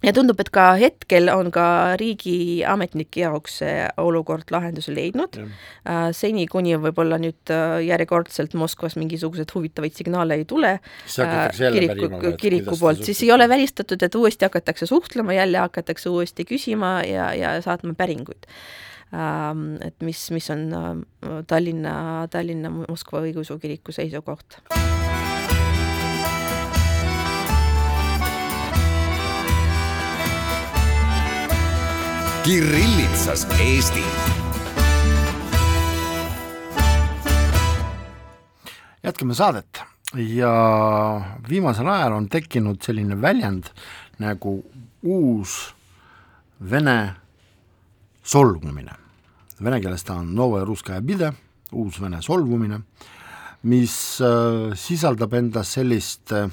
[0.05, 5.41] ja tundub, et ka hetkel on ka riigiametnike jaoks see olukord lahenduse leidnud.
[5.41, 12.35] Äh, seni, kuni võib-olla nüüd äh, järjekordselt Moskvas mingisuguseid huvitavaid signaale ei tule äh, kiriku,
[12.41, 17.33] kiriku poolt, siis ei ole välistatud, et uuesti hakatakse suhtlema, jälle hakatakse uuesti küsima ja,
[17.35, 18.47] ja saatma päringuid
[19.13, 20.69] ähm, et mis, mis on
[21.51, 24.63] Tallinna, Tallinna Moskva õigeusu kiriku seisukoht.
[32.49, 34.03] Kirillitsas Eesti.
[39.03, 39.83] jätkame saadet
[40.15, 40.53] ja
[41.49, 43.69] viimasel ajal on tekkinud selline väljend
[44.25, 44.65] nagu
[45.03, 45.75] uus
[46.71, 46.97] vene
[48.25, 48.97] solvumine.
[49.65, 51.33] Vene keeles ta on Novoje Ruskaja Bide,
[51.73, 52.81] uus vene solvumine,
[53.63, 56.49] mis äh, sisaldab endas sellist äh,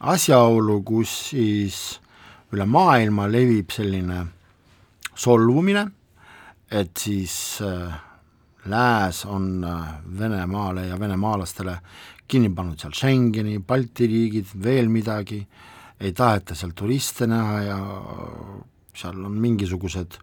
[0.00, 2.00] asjaolu, kus siis
[2.50, 4.24] üle maailma levib selline
[5.14, 5.84] solvumine,
[6.70, 7.94] et siis äh,
[8.70, 11.76] lääs on äh, Venemaale ja venemaalastele
[12.28, 15.42] kinni pannud seal Schengeni, Balti riigid, veel midagi,
[16.00, 17.78] ei taheta seal turiste näha ja
[18.94, 20.18] seal on mingisugused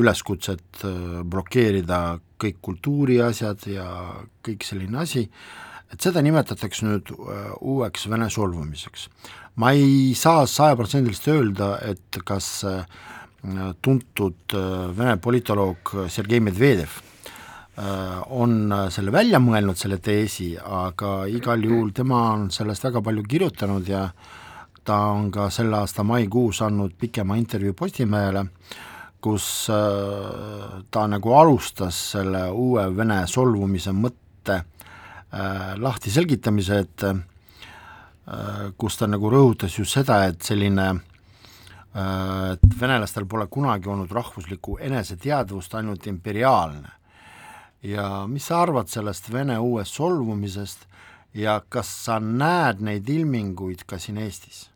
[0.00, 3.86] üleskutsed äh, blokeerida kõik kultuuriasjad ja
[4.42, 5.28] kõik selline asi,
[5.92, 7.12] et seda nimetatakse nüüd
[7.60, 9.08] uueks Vene solvumiseks.
[9.56, 12.86] ma ei saa sajaprotsendiliselt öelda, et kas äh,
[13.80, 16.90] tuntud äh, Vene politoloog Sergei Medvedev
[17.76, 23.02] äh, on äh, selle välja mõelnud, selle teesi, aga igal juhul tema on sellest väga
[23.02, 24.06] palju kirjutanud ja
[24.84, 28.46] ta on ka selle aasta maikuus andnud pikema intervjuu Postimehele,
[29.22, 29.70] kus
[30.90, 34.56] ta nagu alustas selle uue Vene solvumise mõtte
[35.78, 37.04] lahti selgitamise, et
[38.74, 40.88] kus ta nagu rõhutas just seda, et selline
[41.94, 46.88] et venelastel pole kunagi olnud rahvuslikku eneseteadvust, ainult imperiaalne.
[47.82, 50.86] ja mis sa arvad sellest Vene uuest solvumisest
[51.34, 54.71] ja kas sa näed neid ilminguid ka siin Eestis?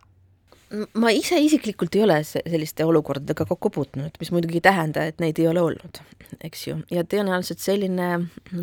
[0.98, 5.38] Ma ise isiklikult ei ole selliste olukordadega kokku puutunud, mis muidugi ei tähenda, et neid
[5.38, 6.00] ei ole olnud,
[6.46, 8.08] eks ju, ja tõenäoliselt selline,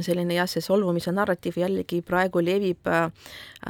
[0.04, 3.08] selline jah, see solvumise narratiiv jällegi praegu levib äh,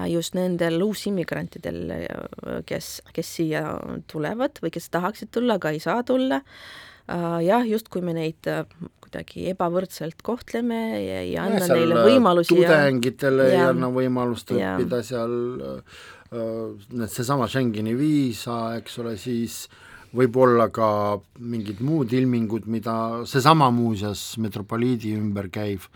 [0.09, 1.83] just nendel uusimmigrantidel,
[2.69, 3.67] kes, kes siia
[4.09, 6.41] tulevad või kes tahaksid tulla, aga ei saa tulla.
[7.11, 8.63] Äh, jah, justkui me neid äh,
[9.03, 12.55] kuidagi ebavõrdselt kohtleme ja ei anna ja, neile võimalusi.
[12.55, 15.83] tudengitele ja, ei anna võimalust õppida seal Äh,
[16.33, 19.63] seesama Schengeni viisa, eks ole, siis
[20.13, 20.87] võib-olla ka
[21.41, 25.87] mingid muud ilmingud, mida seesama muuseas metropoliidi ümber käiv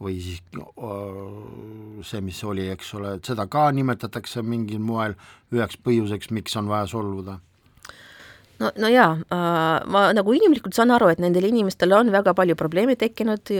[0.00, 5.16] või siis äh, see, mis oli, eks ole, et seda ka nimetatakse mingil moel
[5.52, 7.36] üheks põhjuseks, miks on vaja solvuda
[8.60, 12.56] no, no jaa äh,, ma nagu inimlikult saan aru, et nendel inimestel on väga palju
[12.58, 13.52] probleeme tekkinud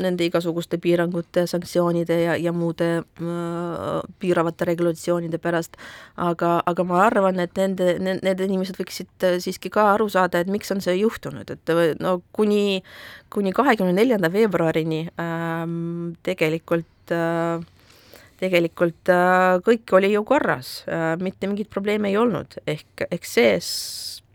[0.00, 3.88] nende igasuguste piirangute, sanktsioonide ja, ja muude äh,
[4.22, 5.76] piiravate regulatsioonide pärast,
[6.16, 10.72] aga, aga ma arvan, et nende, need inimesed võiksid siiski ka aru saada, et miks
[10.74, 12.80] on see juhtunud, et no kuni,
[13.32, 15.66] kuni kahekümne neljanda veebruarini äh,
[16.26, 17.68] tegelikult äh,
[18.40, 23.58] tegelikult äh, kõik oli ju korras äh,, mitte mingeid probleeme ei olnud, ehk, ehk see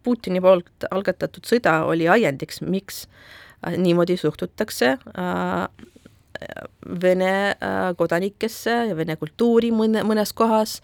[0.05, 3.05] Putini poolt algatatud sõda oli ajendiks, miks
[3.65, 5.91] äh, niimoodi suhtutakse äh,
[7.01, 10.81] Vene äh, kodanikesse ja vene kultuuri mõne, mõnes kohas,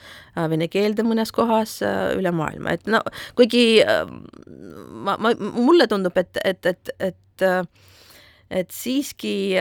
[0.50, 1.74] vene keelde mõnes kohas
[2.16, 3.02] üle maailma, et no
[3.36, 7.52] kuigi ma, ma, mulle tundub, et, et, et, et
[8.52, 9.60] et siiski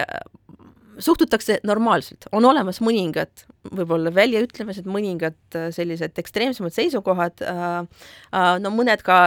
[1.00, 7.76] suhtutakse normaalselt, on olemas mõningad võib-olla väljaütlemised, mõningad äh, sellised ekstreemsemad seisukohad, äh,
[8.32, 9.20] äh, no mõned ka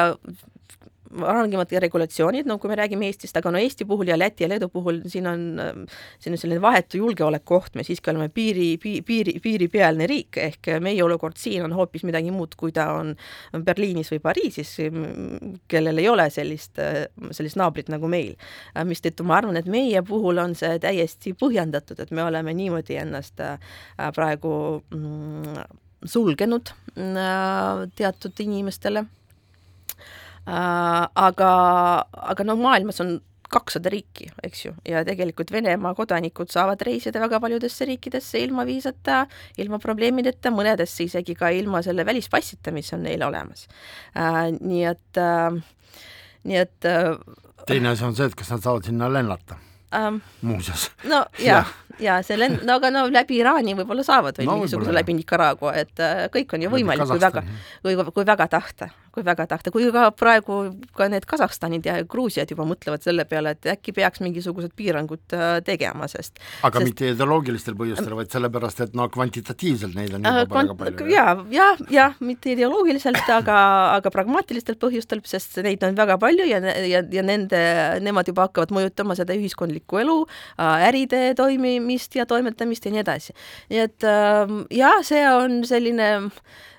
[1.22, 4.70] rangemad regulatsioonid, no kui me räägime Eestist, aga no Eesti puhul ja Läti ja Leedu
[4.74, 5.44] puhul siin on,
[6.20, 11.38] siin on selline vahetu julgeolekuoht, me siiski oleme piiri, piiri, piiripealne riik, ehk meie olukord
[11.40, 13.14] siin on hoopis midagi muud, kui ta on
[13.66, 14.76] Berliinis või Pariisis,
[15.72, 16.82] kellel ei ole sellist,
[17.32, 18.36] sellist naabrit nagu meil.
[18.90, 23.40] mistõttu ma arvan, et meie puhul on see täiesti põhjendatud, et me oleme niimoodi ennast
[23.44, 23.58] äh,
[24.16, 24.54] praegu
[24.94, 25.60] mm,
[26.06, 29.23] sulgenud äh, teatud inimestele Äh,
[30.46, 31.52] aga,
[32.34, 33.18] aga noh, maailmas on
[33.54, 39.24] kakssada riiki, eks ju, ja tegelikult Venemaa kodanikud saavad reisida väga paljudesse riikidesse ilma viisata,
[39.62, 43.68] ilma probleemideta, mõnedesse isegi ka ilma selle välispassita, mis on neil olemas
[44.18, 44.50] äh,.
[44.58, 45.60] nii et äh,,
[46.50, 47.14] nii et äh,
[47.68, 49.60] teine asi on see, et kas nad saavad sinna lennata
[49.94, 50.90] ähm, muuseas.
[51.10, 51.64] no ja,
[52.02, 55.76] ja see lend-, no aga no läbi Iraani võib-olla saavad või no, mingisuguse läbi Nicaragua,
[55.84, 57.46] et äh, kõik on ju võimalik, kui väga,
[57.84, 60.60] kui, kui väga tahta kui väga tahta, kui ka praegu
[60.98, 65.60] ka need Kasahstanid ja Gruusiad juba mõtlevad selle peale, et äkki peaks mingisugused piirangud äh,
[65.66, 70.64] tegema, sest aga sest, mitte ideoloogilistel põhjustel, vaid sellepärast, et no kvantitatiivselt neid on juba
[70.64, 71.10] väga palju.
[71.14, 73.60] jaa, jah, jah, mitte ideoloogiliselt, aga,
[74.00, 77.62] aga pragmaatilistel põhjustel, sest neid on väga palju ja, ja, ja nende,
[78.02, 80.18] nemad juba hakkavad mõjutama seda ühiskondlikku elu,
[80.58, 81.83] äh, äride toimimist
[82.16, 83.36] ja toimetamist ja nii edasi.
[83.72, 86.10] nii et ähm, jah, see on selline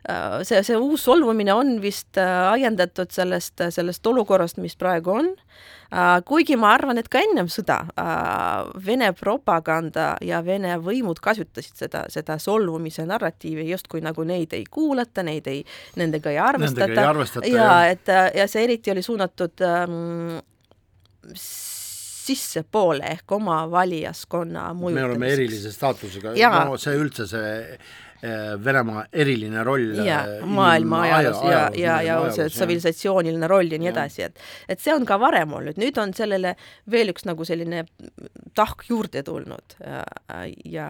[0.08, 5.30] äh, see, see uus solvumine on vist äh, ajendatud sellest, sellest olukorrast, mis praegu on.
[5.94, 7.82] Äh, kuigi ma arvan, et ka ennem sõda
[8.86, 15.22] Vene propaganda ja Vene võimud kasutasid seda, seda solvumise narratiivi justkui nagu neid ei kuulata,
[15.26, 15.62] neid ei,
[16.00, 17.06] nendega ei arvestata.
[17.48, 20.40] Ja et ja see eriti oli suunatud ähm,
[22.24, 25.00] sissepoole ehk oma valijaskonna mõjutamiseks.
[25.00, 27.78] me oleme erilise staatusega, no see üldse, see
[28.64, 33.80] Venemaa eriline roll ja eh, maailma ajaloos ja, ja, ja, ja see tsivilisatsiooniline roll ja
[33.80, 36.54] nii edasi, et et see on ka varem olnud, nüüd on sellele
[36.90, 37.84] veel üks nagu selline
[38.56, 40.04] tahk juurde tulnud ja,
[40.64, 40.88] ja,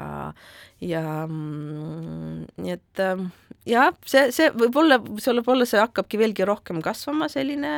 [0.84, 3.28] ja mm, nii et ähm,
[3.68, 7.72] jah, see, see võib-olla, see võib-olla see hakkabki veelgi rohkem kasvama, selline,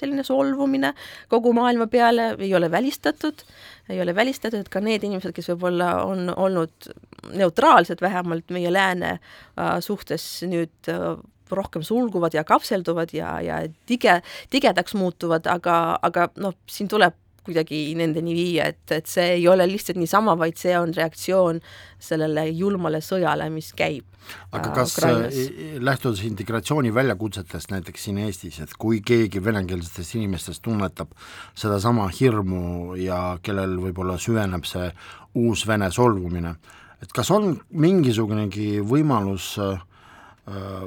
[0.00, 0.92] selline solvumine
[1.32, 3.44] kogu maailma peale, ei ole välistatud,
[3.90, 6.90] ei ole välistatud, et ka need inimesed, kes võib-olla on olnud
[7.32, 11.16] neutraalsed vähemalt meie lääne äh, suhtes nüüd äh,
[11.50, 17.16] rohkem sulguvad ja kapselduvad ja, ja tige, tigedaks muutuvad, aga, aga noh, siin tuleb
[17.50, 21.60] kuidagi nendeni viia, et, et see ei ole lihtsalt niisama, vaid see on reaktsioon
[22.00, 24.04] sellele julmale sõjale, mis käib.
[24.52, 25.38] aga äh, kas Ukrainas.
[25.80, 31.16] lähtudes integratsiooni väljakutsetest näiteks siin Eestis, et kui keegi venekeelsetest inimestest tunnetab
[31.54, 34.90] sedasama hirmu ja kellel võib-olla süveneb see
[35.40, 36.54] uus vene solvumine,
[37.02, 39.80] et kas on mingisugunegi võimalus äh,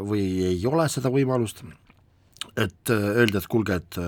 [0.03, 1.63] või ei ole seda võimalust,
[2.59, 3.99] et öelda, et kuulge, et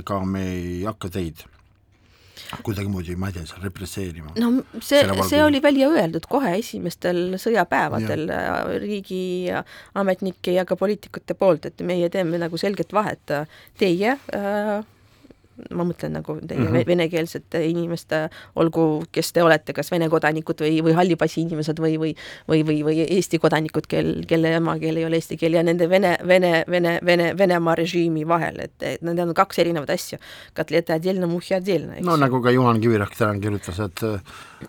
[0.00, 1.44] ega me ei hakka teid
[2.64, 4.32] kuidagimoodi, ma ei tea, seal represseerima.
[4.40, 4.50] no
[4.82, 8.40] see, see oli välja öeldud kohe esimestel sõjapäevadel ja.
[8.40, 13.36] Äh, riigiametnike ja ka poliitikute poolt, et meie teeme nagu selget vahet,
[13.80, 14.74] teie äh,
[15.75, 16.87] ma mõtlen nagu teie mm -hmm.
[16.87, 18.21] venekeelsete inimeste,
[18.55, 22.13] olgu, kes te olete, kas Vene kodanikud või, või halli passi inimesed või, või
[22.47, 26.17] või, või, või Eesti kodanikud, kel, kelle emakeel ei ole eesti keel ja nende Vene,
[26.27, 30.19] Vene, Vene, Vene, Venemaa režiimi vahel, et, et need on kaks erinevat asja.
[30.55, 32.05] Kotleta отдельно, muhhi отдельно, eks.
[32.05, 34.05] no nagu ka Juhan Kivirähk täna kirjutas, et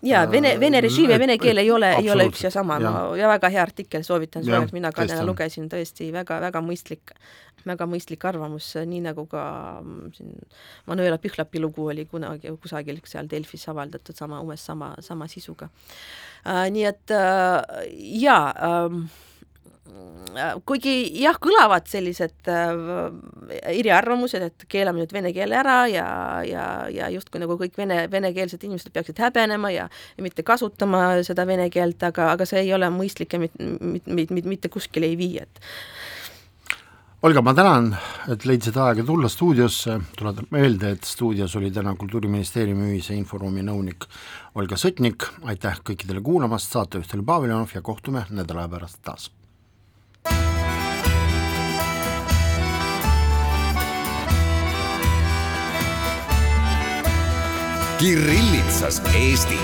[0.03, 3.15] jaa, vene, vene režiim ja vene keel ei ole, ei ole üks ja sama, no
[3.19, 7.15] ja väga hea artikkel, soovitan sulle, mina ka täna lugesin, tõesti väga-väga mõistlik,
[7.66, 9.44] väga mõistlik arvamus, nii nagu ka
[9.82, 10.34] mm, siin
[10.90, 15.70] Manuela Pihlapi lugu oli kunagi kusagil seal Delfis avaldatud sama, umbes sama, sama sisuga
[16.46, 16.68] äh,.
[16.72, 17.62] nii et äh,
[18.26, 19.00] jaa äh,
[20.66, 22.72] kuigi jah, kõlavad sellised äh,
[23.72, 26.08] eriarvamused, et keelame nüüd vene keele ära ja,
[26.48, 29.88] ja, ja justkui nagu kõik vene, venekeelsed inimesed peaksid häbenema ja,
[30.18, 34.08] ja mitte kasutama seda vene keelt, aga, aga see ei ole mõistlik ja mitte mit,
[34.08, 35.62] mit, mit, mitte kuskile ei vii, et
[37.26, 37.88] Olga, ma tänan,
[38.30, 44.06] et leidsid aega tulla stuudiosse, tuletan meelde, et stuudios oli täna Kultuuriministeeriumi ühise inforuumi nõunik
[44.62, 49.32] Olga Sõtnik, aitäh kõikidele kuulamast, saatejuht oli Pavel Janov ja kohtume nädala pärast taas.
[57.98, 59.58] Kirillitsas Eesti